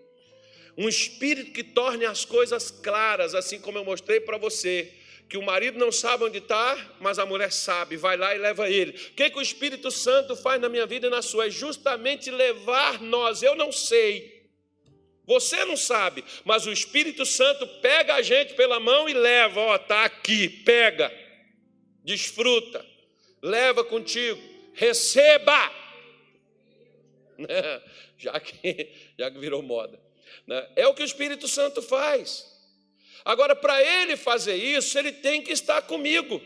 Um 0.76 0.88
espírito 0.88 1.52
que 1.52 1.64
torne 1.64 2.04
as 2.04 2.24
coisas 2.24 2.70
claras, 2.70 3.34
assim 3.34 3.58
como 3.60 3.78
eu 3.78 3.84
mostrei 3.84 4.20
para 4.20 4.36
você 4.36 4.92
que 5.28 5.36
o 5.36 5.42
marido 5.42 5.78
não 5.78 5.90
sabe 5.90 6.24
onde 6.24 6.38
está, 6.38 6.76
mas 7.00 7.18
a 7.18 7.26
mulher 7.26 7.50
sabe, 7.50 7.96
vai 7.96 8.16
lá 8.16 8.34
e 8.34 8.38
leva 8.38 8.70
ele. 8.70 8.92
O 8.92 9.14
que, 9.14 9.30
que 9.30 9.38
o 9.38 9.42
Espírito 9.42 9.90
Santo 9.90 10.36
faz 10.36 10.60
na 10.60 10.68
minha 10.68 10.86
vida 10.86 11.08
e 11.08 11.10
na 11.10 11.20
sua? 11.20 11.46
É 11.46 11.50
justamente 11.50 12.30
levar 12.30 13.02
nós, 13.02 13.42
eu 13.42 13.56
não 13.56 13.72
sei. 13.72 14.36
Você 15.24 15.64
não 15.64 15.76
sabe, 15.76 16.24
mas 16.44 16.66
o 16.66 16.72
Espírito 16.72 17.26
Santo 17.26 17.66
pega 17.80 18.14
a 18.14 18.22
gente 18.22 18.54
pela 18.54 18.78
mão 18.78 19.08
e 19.08 19.14
leva, 19.14 19.60
ó, 19.60 19.74
está 19.74 20.04
aqui, 20.04 20.48
pega, 20.48 21.12
desfruta, 22.04 22.86
leva 23.42 23.82
contigo, 23.82 24.40
receba. 24.72 25.72
Já 28.18 28.40
que, 28.40 28.90
já 29.18 29.30
que 29.30 29.38
virou 29.38 29.62
moda. 29.62 30.00
Né? 30.46 30.68
É 30.76 30.86
o 30.86 30.94
que 30.94 31.02
o 31.02 31.04
Espírito 31.04 31.46
Santo 31.46 31.80
faz. 31.80 32.44
Agora, 33.24 33.56
para 33.56 33.82
ele 33.82 34.16
fazer 34.16 34.54
isso, 34.54 34.98
ele 34.98 35.12
tem 35.12 35.42
que 35.42 35.52
estar 35.52 35.82
comigo. 35.82 36.40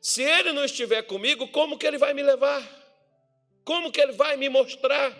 Se 0.00 0.22
ele 0.22 0.52
não 0.52 0.64
estiver 0.64 1.02
comigo, 1.02 1.46
como 1.48 1.78
que 1.78 1.86
ele 1.86 1.96
vai 1.96 2.12
me 2.12 2.22
levar? 2.22 2.60
Como 3.64 3.92
que 3.92 4.00
ele 4.00 4.12
vai 4.12 4.36
me 4.36 4.48
mostrar? 4.48 5.16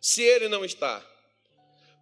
Se 0.00 0.22
ele 0.22 0.48
não 0.48 0.64
está. 0.64 1.04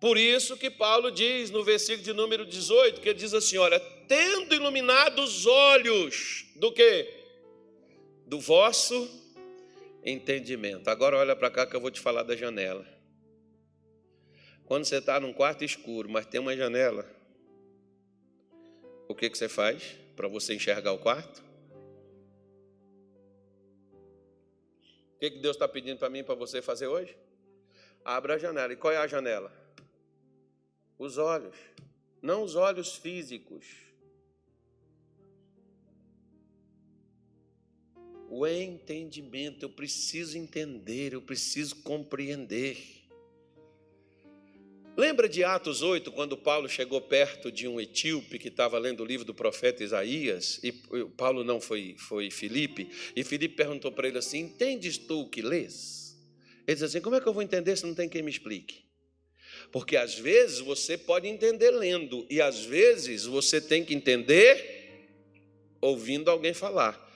Por 0.00 0.16
isso 0.16 0.56
que 0.56 0.70
Paulo 0.70 1.10
diz 1.10 1.50
no 1.50 1.64
versículo 1.64 2.04
de 2.04 2.12
número 2.12 2.44
18, 2.44 3.00
que 3.00 3.08
ele 3.08 3.18
diz 3.18 3.34
assim: 3.34 3.56
olha, 3.56 3.80
tendo 4.06 4.54
iluminado 4.54 5.22
os 5.22 5.46
olhos 5.46 6.44
do 6.56 6.70
que? 6.70 7.08
Do 8.26 8.38
vosso 8.38 9.17
entendimento. 10.04 10.88
Agora 10.88 11.16
olha 11.16 11.34
para 11.34 11.50
cá 11.50 11.66
que 11.66 11.74
eu 11.74 11.80
vou 11.80 11.90
te 11.90 12.00
falar 12.00 12.22
da 12.22 12.36
janela. 12.36 12.86
Quando 14.64 14.84
você 14.84 14.96
está 14.96 15.18
num 15.18 15.32
quarto 15.32 15.64
escuro, 15.64 16.08
mas 16.08 16.26
tem 16.26 16.40
uma 16.40 16.54
janela, 16.56 17.08
o 19.08 19.14
que, 19.14 19.30
que 19.30 19.38
você 19.38 19.48
faz 19.48 19.96
para 20.14 20.28
você 20.28 20.54
enxergar 20.54 20.92
o 20.92 20.98
quarto? 20.98 21.42
O 25.14 25.18
que, 25.18 25.30
que 25.30 25.38
Deus 25.38 25.56
está 25.56 25.66
pedindo 25.66 25.98
para 25.98 26.10
mim 26.10 26.22
para 26.22 26.34
você 26.34 26.60
fazer 26.62 26.86
hoje? 26.86 27.16
Abra 28.04 28.34
a 28.34 28.38
janela. 28.38 28.72
E 28.72 28.76
qual 28.76 28.92
é 28.92 28.98
a 28.98 29.06
janela? 29.06 29.52
Os 30.98 31.18
olhos. 31.18 31.56
Não 32.22 32.42
os 32.42 32.54
olhos 32.54 32.94
físicos. 32.94 33.87
O 38.28 38.46
entendimento. 38.46 39.64
Eu 39.64 39.70
preciso 39.70 40.36
entender, 40.36 41.12
eu 41.12 41.22
preciso 41.22 41.76
compreender. 41.76 42.76
Lembra 44.98 45.28
de 45.28 45.44
Atos 45.44 45.80
8, 45.80 46.10
quando 46.10 46.36
Paulo 46.36 46.68
chegou 46.68 47.00
perto 47.00 47.52
de 47.52 47.68
um 47.68 47.80
etíope 47.80 48.36
que 48.36 48.48
estava 48.48 48.76
lendo 48.80 49.00
o 49.00 49.06
livro 49.06 49.24
do 49.24 49.32
profeta 49.32 49.84
Isaías, 49.84 50.58
e 50.60 50.72
Paulo 51.16 51.44
não 51.44 51.60
foi, 51.60 51.94
foi 51.96 52.32
Filipe, 52.32 52.90
e 53.14 53.22
Filipe 53.22 53.54
perguntou 53.54 53.92
para 53.92 54.08
ele 54.08 54.18
assim: 54.18 54.40
Entendes 54.40 54.98
tu 54.98 55.20
o 55.20 55.28
que 55.28 55.40
lês? 55.40 56.16
Ele 56.66 56.74
disse 56.74 56.84
assim: 56.84 57.00
Como 57.00 57.14
é 57.14 57.20
que 57.20 57.28
eu 57.28 57.32
vou 57.32 57.44
entender 57.44 57.76
se 57.76 57.86
não 57.86 57.94
tem 57.94 58.08
quem 58.08 58.22
me 58.22 58.30
explique? 58.30 58.88
Porque 59.70 59.96
às 59.96 60.18
vezes 60.18 60.58
você 60.58 60.98
pode 60.98 61.28
entender 61.28 61.70
lendo, 61.70 62.26
e 62.28 62.40
às 62.40 62.64
vezes 62.64 63.24
você 63.24 63.60
tem 63.60 63.84
que 63.84 63.94
entender 63.94 65.06
ouvindo 65.80 66.28
alguém 66.28 66.52
falar. 66.52 67.07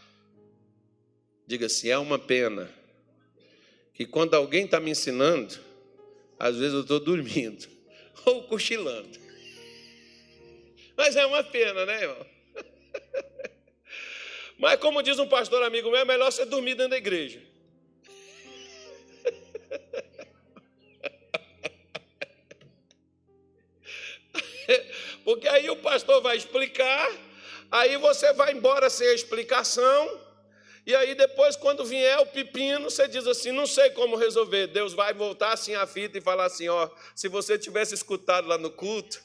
Diga 1.47 1.67
assim: 1.67 1.89
é 1.89 1.99
uma 1.99 2.19
pena 2.19 2.69
que 3.95 4.05
quando 4.07 4.35
alguém 4.35 4.65
está 4.65 4.81
me 4.81 4.91
ensinando, 4.91 5.59
às 6.39 6.57
vezes 6.57 6.75
eu 6.75 6.83
estou 6.83 7.01
dormindo 7.01 7.67
ou 8.25 8.45
cochilando. 8.45 9.21
Mas 10.97 11.17
é 11.17 11.27
uma 11.27 11.43
pena, 11.43 11.85
né, 11.87 12.03
irmão? 12.03 12.27
Mas 14.59 14.79
como 14.79 15.03
diz 15.03 15.19
um 15.19 15.29
pastor 15.29 15.63
amigo 15.63 15.91
meu, 15.91 16.01
é 16.01 16.05
melhor 16.05 16.31
você 16.31 16.45
dormir 16.45 16.75
dentro 16.75 16.91
da 16.91 16.99
igreja. 16.99 17.41
Porque 25.25 25.49
aí 25.49 25.71
o 25.71 25.77
pastor 25.77 26.21
vai 26.21 26.37
explicar, 26.37 27.11
aí 27.71 27.97
você 27.97 28.33
vai 28.33 28.53
embora 28.53 28.91
sem 28.91 29.07
a 29.09 29.15
explicação, 29.15 30.21
e 30.85 30.95
aí 30.97 31.15
depois, 31.15 31.55
quando 31.55 31.85
vier 31.85 32.19
o 32.19 32.27
pepino, 32.27 32.91
você 32.91 33.07
diz 33.07 33.27
assim: 33.27 33.53
não 33.53 33.67
sei 33.67 33.91
como 33.91 34.17
resolver. 34.17 34.67
Deus 34.67 34.93
vai 34.93 35.15
voltar 35.15 35.53
assim 35.53 35.75
a 35.75 35.87
fita 35.87 36.19
e 36.19 36.21
falar 36.21 36.47
assim: 36.47 36.69
ó, 36.69 36.91
se 37.15 37.29
você 37.29 37.57
tivesse 37.57 37.95
escutado 37.95 38.49
lá 38.49 38.59
no 38.59 38.71
culto. 38.71 39.23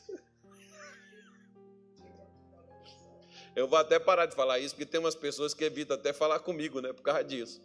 Eu 3.56 3.68
vou 3.68 3.80
até 3.80 3.98
parar 3.98 4.28
de 4.28 4.36
falar 4.36 4.60
isso, 4.60 4.76
porque 4.76 4.86
tem 4.86 5.00
umas 5.00 5.16
pessoas 5.16 5.52
que 5.52 5.64
evitam 5.64 5.98
até 5.98 6.14
falar 6.14 6.38
comigo, 6.38 6.80
né, 6.80 6.94
por 6.94 7.02
causa 7.02 7.24
disso. 7.24 7.60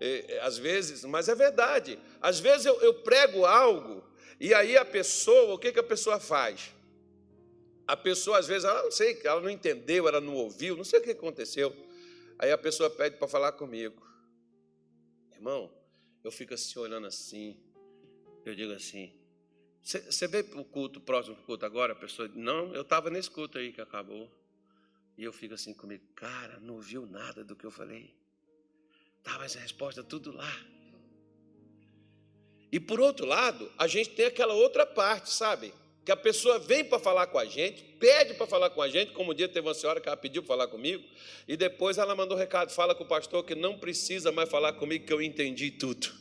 E, 0.00 0.38
às 0.40 0.56
vezes, 0.56 1.04
mas 1.04 1.28
é 1.28 1.34
verdade. 1.34 1.98
Às 2.22 2.38
vezes 2.38 2.64
eu, 2.64 2.80
eu 2.80 2.94
prego 2.94 3.44
algo, 3.44 4.04
e 4.38 4.54
aí 4.54 4.76
a 4.76 4.84
pessoa, 4.84 5.54
o 5.54 5.58
que, 5.58 5.72
que 5.72 5.80
a 5.80 5.84
pessoa 5.84 6.20
faz? 6.20 6.70
A 7.88 7.96
pessoa, 7.96 8.38
às 8.38 8.46
vezes, 8.46 8.64
ela 8.64 8.84
não 8.84 8.92
sei, 8.92 9.20
ela 9.24 9.40
não 9.40 9.50
entendeu, 9.50 10.06
ela 10.06 10.20
não 10.20 10.36
ouviu, 10.36 10.76
não 10.76 10.84
sei 10.84 11.00
o 11.00 11.02
que 11.02 11.10
aconteceu. 11.10 11.74
Aí 12.38 12.50
a 12.50 12.58
pessoa 12.58 12.90
pede 12.90 13.16
para 13.16 13.28
falar 13.28 13.52
comigo. 13.52 14.02
Irmão, 15.32 15.72
eu 16.22 16.32
fico 16.32 16.54
assim 16.54 16.78
olhando 16.78 17.06
assim. 17.06 17.60
Eu 18.44 18.54
digo 18.54 18.72
assim: 18.72 19.12
Você 19.82 20.28
para 20.28 20.60
o 20.60 20.64
culto, 20.64 21.00
próximo 21.00 21.36
culto 21.44 21.64
agora? 21.64 21.92
A 21.92 21.96
pessoa 21.96 22.28
Não, 22.34 22.74
eu 22.74 22.82
estava 22.82 23.10
nesse 23.10 23.30
culto 23.30 23.58
aí 23.58 23.72
que 23.72 23.80
acabou. 23.80 24.30
E 25.16 25.24
eu 25.24 25.32
fico 25.32 25.54
assim 25.54 25.74
comigo: 25.74 26.04
Cara, 26.14 26.58
não 26.60 26.74
ouviu 26.74 27.06
nada 27.06 27.44
do 27.44 27.54
que 27.54 27.64
eu 27.64 27.70
falei. 27.70 28.14
Estava 29.18 29.44
essa 29.44 29.58
resposta 29.58 30.02
tudo 30.02 30.32
lá. 30.32 30.52
E 32.70 32.80
por 32.80 33.00
outro 33.00 33.24
lado, 33.24 33.70
a 33.78 33.86
gente 33.86 34.10
tem 34.10 34.26
aquela 34.26 34.52
outra 34.52 34.84
parte, 34.84 35.30
sabe? 35.30 35.72
que 36.04 36.12
a 36.12 36.16
pessoa 36.16 36.58
vem 36.58 36.84
para 36.84 36.98
falar 36.98 37.26
com 37.28 37.38
a 37.38 37.46
gente, 37.46 37.82
pede 37.98 38.34
para 38.34 38.46
falar 38.46 38.68
com 38.68 38.82
a 38.82 38.88
gente, 38.88 39.12
como 39.12 39.32
um 39.32 39.34
dia 39.34 39.48
teve 39.48 39.66
uma 39.66 39.74
senhora 39.74 40.00
que 40.00 40.08
ela 40.08 40.16
pediu 40.16 40.42
para 40.42 40.54
falar 40.54 40.68
comigo, 40.68 41.02
e 41.48 41.56
depois 41.56 41.96
ela 41.96 42.14
mandou 42.14 42.36
um 42.36 42.40
recado, 42.40 42.70
fala 42.70 42.94
com 42.94 43.04
o 43.04 43.08
pastor 43.08 43.42
que 43.42 43.54
não 43.54 43.78
precisa 43.78 44.30
mais 44.30 44.50
falar 44.50 44.74
comigo, 44.74 45.06
que 45.06 45.12
eu 45.12 45.22
entendi 45.22 45.70
tudo. 45.70 46.12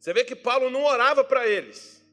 Você 0.00 0.12
vê 0.12 0.24
que 0.24 0.34
Paulo 0.34 0.68
não 0.68 0.82
orava 0.82 1.22
para 1.22 1.46
eles, 1.46 2.04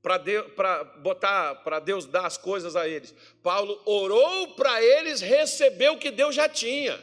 para 0.00 0.16
Deus, 0.16 0.50
para 0.54 0.84
botar, 0.84 1.56
para 1.56 1.80
Deus 1.80 2.06
dar 2.06 2.24
as 2.24 2.38
coisas 2.38 2.76
a 2.76 2.88
eles. 2.88 3.14
Paulo 3.42 3.78
orou 3.84 4.54
para 4.54 4.82
eles 4.82 5.20
receber 5.20 5.90
o 5.90 5.98
que 5.98 6.10
Deus 6.10 6.34
já 6.34 6.48
tinha. 6.48 6.98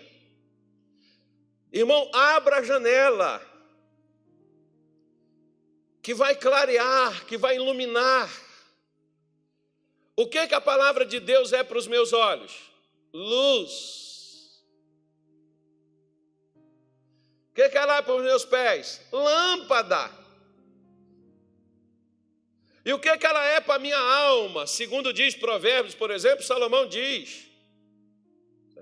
Irmão, 1.73 2.07
abra 2.13 2.57
a 2.57 2.63
janela. 2.63 3.41
Que 6.03 6.13
vai 6.13 6.35
clarear, 6.35 7.25
que 7.25 7.35
vai 7.35 7.55
iluminar. 7.55 8.29
O 10.15 10.27
que, 10.27 10.45
que 10.47 10.53
a 10.53 10.61
palavra 10.61 11.03
de 11.03 11.19
Deus 11.19 11.51
é 11.51 11.63
para 11.63 11.79
os 11.79 11.87
meus 11.87 12.13
olhos? 12.13 12.53
Luz. 13.11 14.63
O 17.49 17.55
que, 17.55 17.67
que 17.69 17.77
ela 17.77 17.97
é 17.97 18.01
para 18.03 18.15
os 18.15 18.23
meus 18.23 18.45
pés? 18.45 19.01
Lâmpada. 19.11 20.11
E 22.85 22.93
o 22.93 22.99
que, 22.99 23.17
que 23.17 23.25
ela 23.25 23.43
é 23.45 23.59
para 23.61 23.75
a 23.75 23.79
minha 23.79 23.97
alma? 23.97 24.67
Segundo 24.67 25.11
diz 25.11 25.35
Provérbios, 25.35 25.95
por 25.95 26.11
exemplo, 26.11 26.43
Salomão 26.43 26.85
diz. 26.87 27.52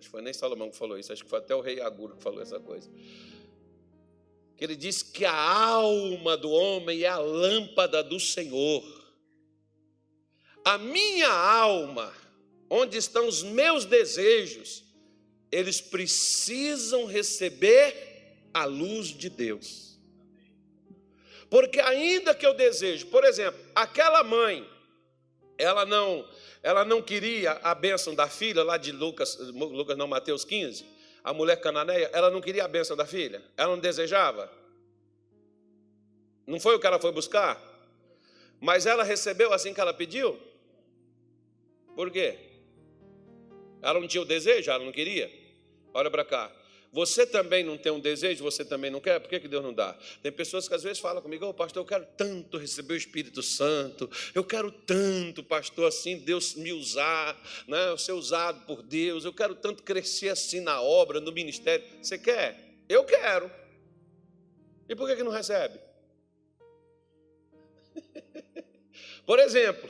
Acho 0.01 0.07
que 0.07 0.13
foi 0.13 0.21
nem 0.23 0.33
Salomão 0.33 0.71
que 0.71 0.75
falou 0.75 0.97
isso, 0.97 1.13
acho 1.13 1.23
que 1.23 1.29
foi 1.29 1.37
até 1.37 1.55
o 1.55 1.61
rei 1.61 1.79
Aguro 1.79 2.15
que 2.15 2.23
falou 2.23 2.41
essa 2.41 2.59
coisa. 2.59 2.89
Ele 4.59 4.75
diz 4.75 5.03
que 5.03 5.23
a 5.23 5.31
alma 5.31 6.35
do 6.35 6.49
homem 6.49 7.03
é 7.03 7.07
a 7.07 7.19
lâmpada 7.19 8.03
do 8.03 8.19
Senhor. 8.19 8.83
A 10.65 10.79
minha 10.79 11.29
alma, 11.29 12.11
onde 12.67 12.97
estão 12.97 13.27
os 13.27 13.43
meus 13.43 13.85
desejos, 13.85 14.83
eles 15.51 15.79
precisam 15.79 17.05
receber 17.05 18.47
a 18.51 18.65
luz 18.65 19.09
de 19.09 19.29
Deus. 19.29 19.99
Porque 21.47 21.79
ainda 21.79 22.33
que 22.33 22.45
eu 22.45 22.55
desejo, 22.55 23.05
por 23.07 23.23
exemplo, 23.23 23.63
aquela 23.75 24.23
mãe, 24.23 24.67
ela 25.59 25.85
não, 25.85 26.27
ela 26.63 26.85
não 26.85 27.01
queria 27.01 27.53
a 27.63 27.73
bênção 27.73 28.13
da 28.13 28.27
filha 28.27 28.63
lá 28.63 28.77
de 28.77 28.91
Lucas, 28.91 29.37
Lucas 29.39 29.97
não, 29.97 30.07
Mateus 30.07 30.45
15, 30.45 30.85
a 31.23 31.33
mulher 31.33 31.59
cananeia, 31.59 32.09
ela 32.13 32.29
não 32.29 32.41
queria 32.41 32.65
a 32.65 32.67
bênção 32.67 32.95
da 32.95 33.05
filha? 33.05 33.41
Ela 33.57 33.75
não 33.75 33.81
desejava? 33.81 34.51
Não 36.45 36.59
foi 36.59 36.75
o 36.75 36.79
que 36.79 36.87
ela 36.87 36.99
foi 36.99 37.11
buscar? 37.11 37.59
Mas 38.59 38.85
ela 38.85 39.03
recebeu 39.03 39.53
assim 39.53 39.73
que 39.73 39.81
ela 39.81 39.93
pediu? 39.93 40.39
Por 41.95 42.11
quê? 42.11 42.37
Ela 43.81 43.99
não 43.99 44.07
tinha 44.07 44.21
o 44.21 44.25
desejo, 44.25 44.69
ela 44.69 44.83
não 44.83 44.91
queria? 44.91 45.31
Olha 45.93 46.11
para 46.11 46.23
cá. 46.23 46.51
Você 46.91 47.25
também 47.25 47.63
não 47.63 47.77
tem 47.77 47.89
um 47.89 48.01
desejo, 48.01 48.43
você 48.43 48.65
também 48.65 48.91
não 48.91 48.99
quer? 48.99 49.17
Por 49.21 49.29
que, 49.29 49.39
que 49.39 49.47
Deus 49.47 49.63
não 49.63 49.73
dá? 49.73 49.97
Tem 50.21 50.29
pessoas 50.29 50.67
que 50.67 50.75
às 50.75 50.83
vezes 50.83 50.99
falam 50.99 51.21
comigo, 51.21 51.45
oh, 51.45 51.53
pastor, 51.53 51.81
eu 51.81 51.87
quero 51.87 52.05
tanto 52.17 52.57
receber 52.57 52.95
o 52.95 52.97
Espírito 52.97 53.41
Santo, 53.41 54.09
eu 54.35 54.43
quero 54.43 54.69
tanto, 54.69 55.41
pastor, 55.41 55.87
assim, 55.87 56.17
Deus 56.17 56.53
me 56.55 56.73
usar, 56.73 57.41
né? 57.65 57.87
eu 57.87 57.97
ser 57.97 58.11
usado 58.11 58.65
por 58.65 58.83
Deus, 58.83 59.23
eu 59.23 59.31
quero 59.31 59.55
tanto 59.55 59.83
crescer 59.83 60.29
assim 60.29 60.59
na 60.59 60.81
obra, 60.81 61.21
no 61.21 61.31
ministério. 61.31 61.85
Você 62.01 62.17
quer? 62.17 62.59
Eu 62.89 63.05
quero. 63.05 63.49
E 64.89 64.93
por 64.93 65.07
que, 65.07 65.15
que 65.15 65.23
não 65.23 65.31
recebe? 65.31 65.79
por 69.25 69.39
exemplo, 69.39 69.89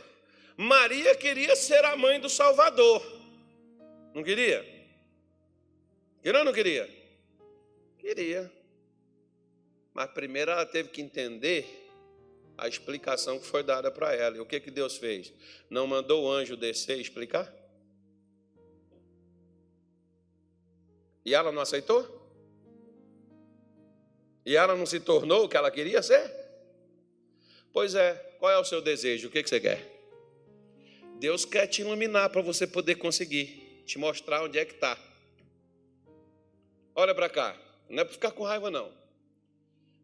Maria 0.56 1.16
queria 1.16 1.56
ser 1.56 1.84
a 1.84 1.96
mãe 1.96 2.20
do 2.20 2.30
Salvador. 2.30 3.04
Não 4.14 4.24
queria? 4.24 4.81
Queria 6.22 6.40
ou 6.40 6.46
não 6.46 6.54
queria? 6.54 6.90
Queria. 7.98 8.52
Mas 9.94 10.12
primeiro 10.12 10.52
ela 10.52 10.66
teve 10.66 10.90
que 10.90 11.02
entender 11.02 11.90
a 12.58 12.68
explicação 12.68 13.40
que 13.40 13.46
foi 13.46 13.64
dada 13.64 13.90
para 13.90 14.14
ela. 14.14 14.38
E 14.38 14.40
o 14.40 14.46
que, 14.46 14.60
que 14.60 14.70
Deus 14.70 14.98
fez? 14.98 15.34
Não 15.70 15.88
mandou 15.88 16.24
o 16.24 16.32
anjo 16.32 16.56
descer 16.56 16.98
e 16.98 17.02
explicar? 17.02 17.52
E 21.26 21.34
ela 21.34 21.52
não 21.52 21.62
aceitou? 21.62 22.20
E 24.46 24.56
ela 24.56 24.76
não 24.76 24.86
se 24.86 25.00
tornou 25.00 25.46
o 25.46 25.50
que 25.50 25.58
ela 25.58 25.72
queria 25.72 26.02
ser? 26.02 26.32
Pois 27.74 27.96
é, 27.96 28.14
qual 28.40 28.52
é 28.52 28.58
o 28.58 28.66
seu 28.66 28.82
desejo? 28.82 29.28
O 29.28 29.32
que, 29.32 29.44
que 29.44 29.50
você 29.50 29.60
quer? 29.60 29.88
Deus 31.20 31.46
quer 31.46 31.68
te 31.68 31.82
iluminar 31.82 32.30
para 32.30 32.42
você 32.42 32.66
poder 32.66 32.96
conseguir, 32.96 33.84
te 33.86 34.00
mostrar 34.00 34.44
onde 34.44 34.58
é 34.58 34.66
que 34.66 34.74
está. 34.74 34.98
Olha 36.96 37.16
para 37.16 37.30
cá, 37.30 37.58
não 37.90 38.02
é 38.02 38.04
para 38.04 38.14
ficar 38.14 38.32
com 38.32 38.44
raiva, 38.44 38.70
não. 38.70 38.92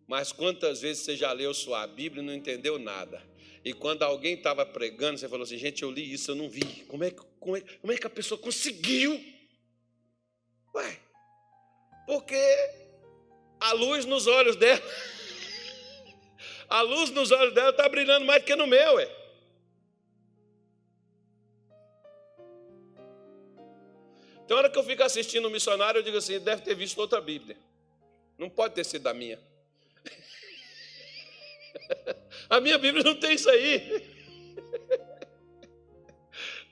Mas 0.08 0.32
quantas 0.32 0.82
vezes 0.82 1.04
você 1.04 1.16
já 1.18 1.32
leu 1.34 1.54
sua 1.54 1.86
Bíblia 1.86 2.24
e 2.24 2.26
não 2.26 2.34
entendeu 2.34 2.80
nada? 2.80 3.22
E 3.64 3.74
quando 3.74 4.04
alguém 4.04 4.36
estava 4.36 4.66
pregando, 4.66 5.20
você 5.20 5.28
falou 5.28 5.44
assim: 5.44 5.58
gente, 5.58 5.84
eu 5.84 5.92
li 5.92 6.14
isso, 6.14 6.32
eu 6.32 6.36
não 6.36 6.50
vi. 6.50 6.86
Como 6.88 7.04
é, 7.04 7.12
como 7.12 7.58
é, 7.58 7.62
como 7.62 7.92
é 7.92 7.98
que 7.98 8.08
a 8.08 8.10
pessoa 8.10 8.40
conseguiu? 8.40 9.22
Ué, 10.74 11.00
porque 12.06 12.42
a 13.60 13.74
luz 13.74 14.06
nos 14.06 14.28
olhos 14.28 14.56
dela, 14.56 14.82
a 16.70 16.82
luz 16.82 17.10
nos 17.10 17.32
olhos 17.32 17.54
dela 17.54 17.72
está 17.72 17.90
brilhando 17.90 18.26
mais 18.26 18.42
do 18.42 18.46
que 18.46 18.56
no 18.56 18.68
meu, 18.68 18.94
ué. 18.94 19.27
Tem 24.48 24.56
hora 24.56 24.70
que 24.70 24.78
eu 24.78 24.84
fico 24.84 25.04
assistindo 25.04 25.48
um 25.48 25.52
missionário, 25.52 26.00
eu 26.00 26.04
digo 26.04 26.18
assim, 26.18 26.40
deve 26.40 26.62
ter 26.62 26.74
visto 26.74 26.98
outra 27.00 27.20
Bíblia. 27.20 27.58
Não 28.38 28.50
pode 28.50 28.76
ter 28.76 28.86
sido 28.86 29.08
a 29.08 29.14
minha. 29.14 29.40
A 32.50 32.62
minha 32.62 32.78
Bíblia 32.78 33.04
não 33.04 33.16
tem 33.16 33.34
isso 33.34 33.50
aí. 33.50 34.16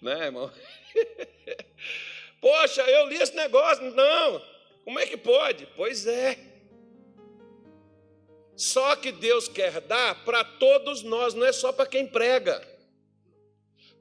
Né, 0.01 0.25
irmão? 0.25 0.51
Poxa, 2.39 2.83
eu 2.83 3.07
li 3.07 3.15
esse 3.15 3.35
negócio. 3.35 3.83
Não. 3.91 4.41
Como 4.83 4.99
é 4.99 5.07
que 5.07 5.17
pode? 5.17 5.65
Pois 5.75 6.05
é. 6.05 6.37
Só 8.55 8.95
que 8.95 9.11
Deus 9.11 9.47
quer 9.47 9.81
dar 9.81 10.23
para 10.23 10.43
todos 10.43 11.01
nós, 11.01 11.33
não 11.33 11.45
é 11.45 11.51
só 11.51 11.73
para 11.73 11.87
quem 11.87 12.05
prega. 12.05 12.61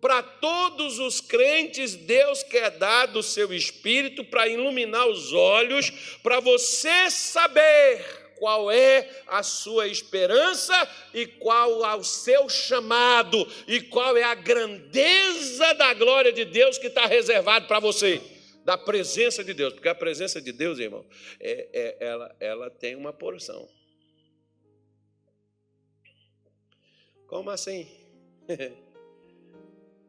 Para 0.05 0.23
todos 0.23 0.99
os 0.99 1.19
crentes, 1.19 1.95
Deus 1.95 2.43
quer 2.43 2.73
dar 2.73 3.07
do 3.07 3.23
seu 3.23 3.55
espírito 3.55 4.23
para 4.23 4.47
iluminar 4.47 5.09
os 5.09 5.33
olhos, 5.33 6.19
para 6.23 6.41
você 6.41 7.11
saber 7.11 8.05
qual 8.37 8.71
é 8.71 9.09
a 9.27 9.43
sua 9.43 9.89
esperança 9.89 10.75
e 11.15 11.27
qual 11.27 11.83
é 11.83 11.95
o 11.95 12.05
seu 12.05 12.51
chamado 12.51 13.51
e 13.67 13.81
qual 13.81 14.15
é 14.15 14.25
a 14.25 14.35
grandeza 14.35 15.73
da 15.73 15.95
glória 15.95 16.35
de 16.35 16.45
Deus 16.45 16.77
que 16.77 16.89
está 16.89 17.07
reservado 17.07 17.67
para 17.67 17.81
você, 17.81 18.21
da 18.63 18.77
presença 18.77 19.43
de 19.43 19.55
Deus, 19.55 19.73
porque 19.73 19.89
a 19.89 19.95
presença 19.95 20.39
de 20.39 20.53
Deus, 20.53 20.79
irmão, 20.79 21.07
é, 21.41 21.67
é, 21.73 22.07
ela, 22.07 22.37
ela 22.39 22.71
tem 22.71 22.95
uma 22.95 23.11
porção. 23.11 23.67
Como 27.27 27.49
assim? 27.49 27.89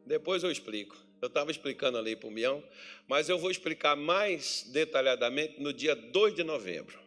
Depois 0.06 0.42
eu 0.42 0.50
explico. 0.50 0.96
Eu 1.20 1.28
estava 1.28 1.50
explicando 1.50 1.98
ali 1.98 2.14
para 2.14 2.28
o 2.28 2.30
Mião, 2.30 2.62
mas 3.08 3.28
eu 3.28 3.38
vou 3.38 3.50
explicar 3.50 3.96
mais 3.96 4.64
detalhadamente 4.68 5.60
no 5.60 5.72
dia 5.72 5.96
2 5.96 6.34
de 6.34 6.44
novembro. 6.44 7.05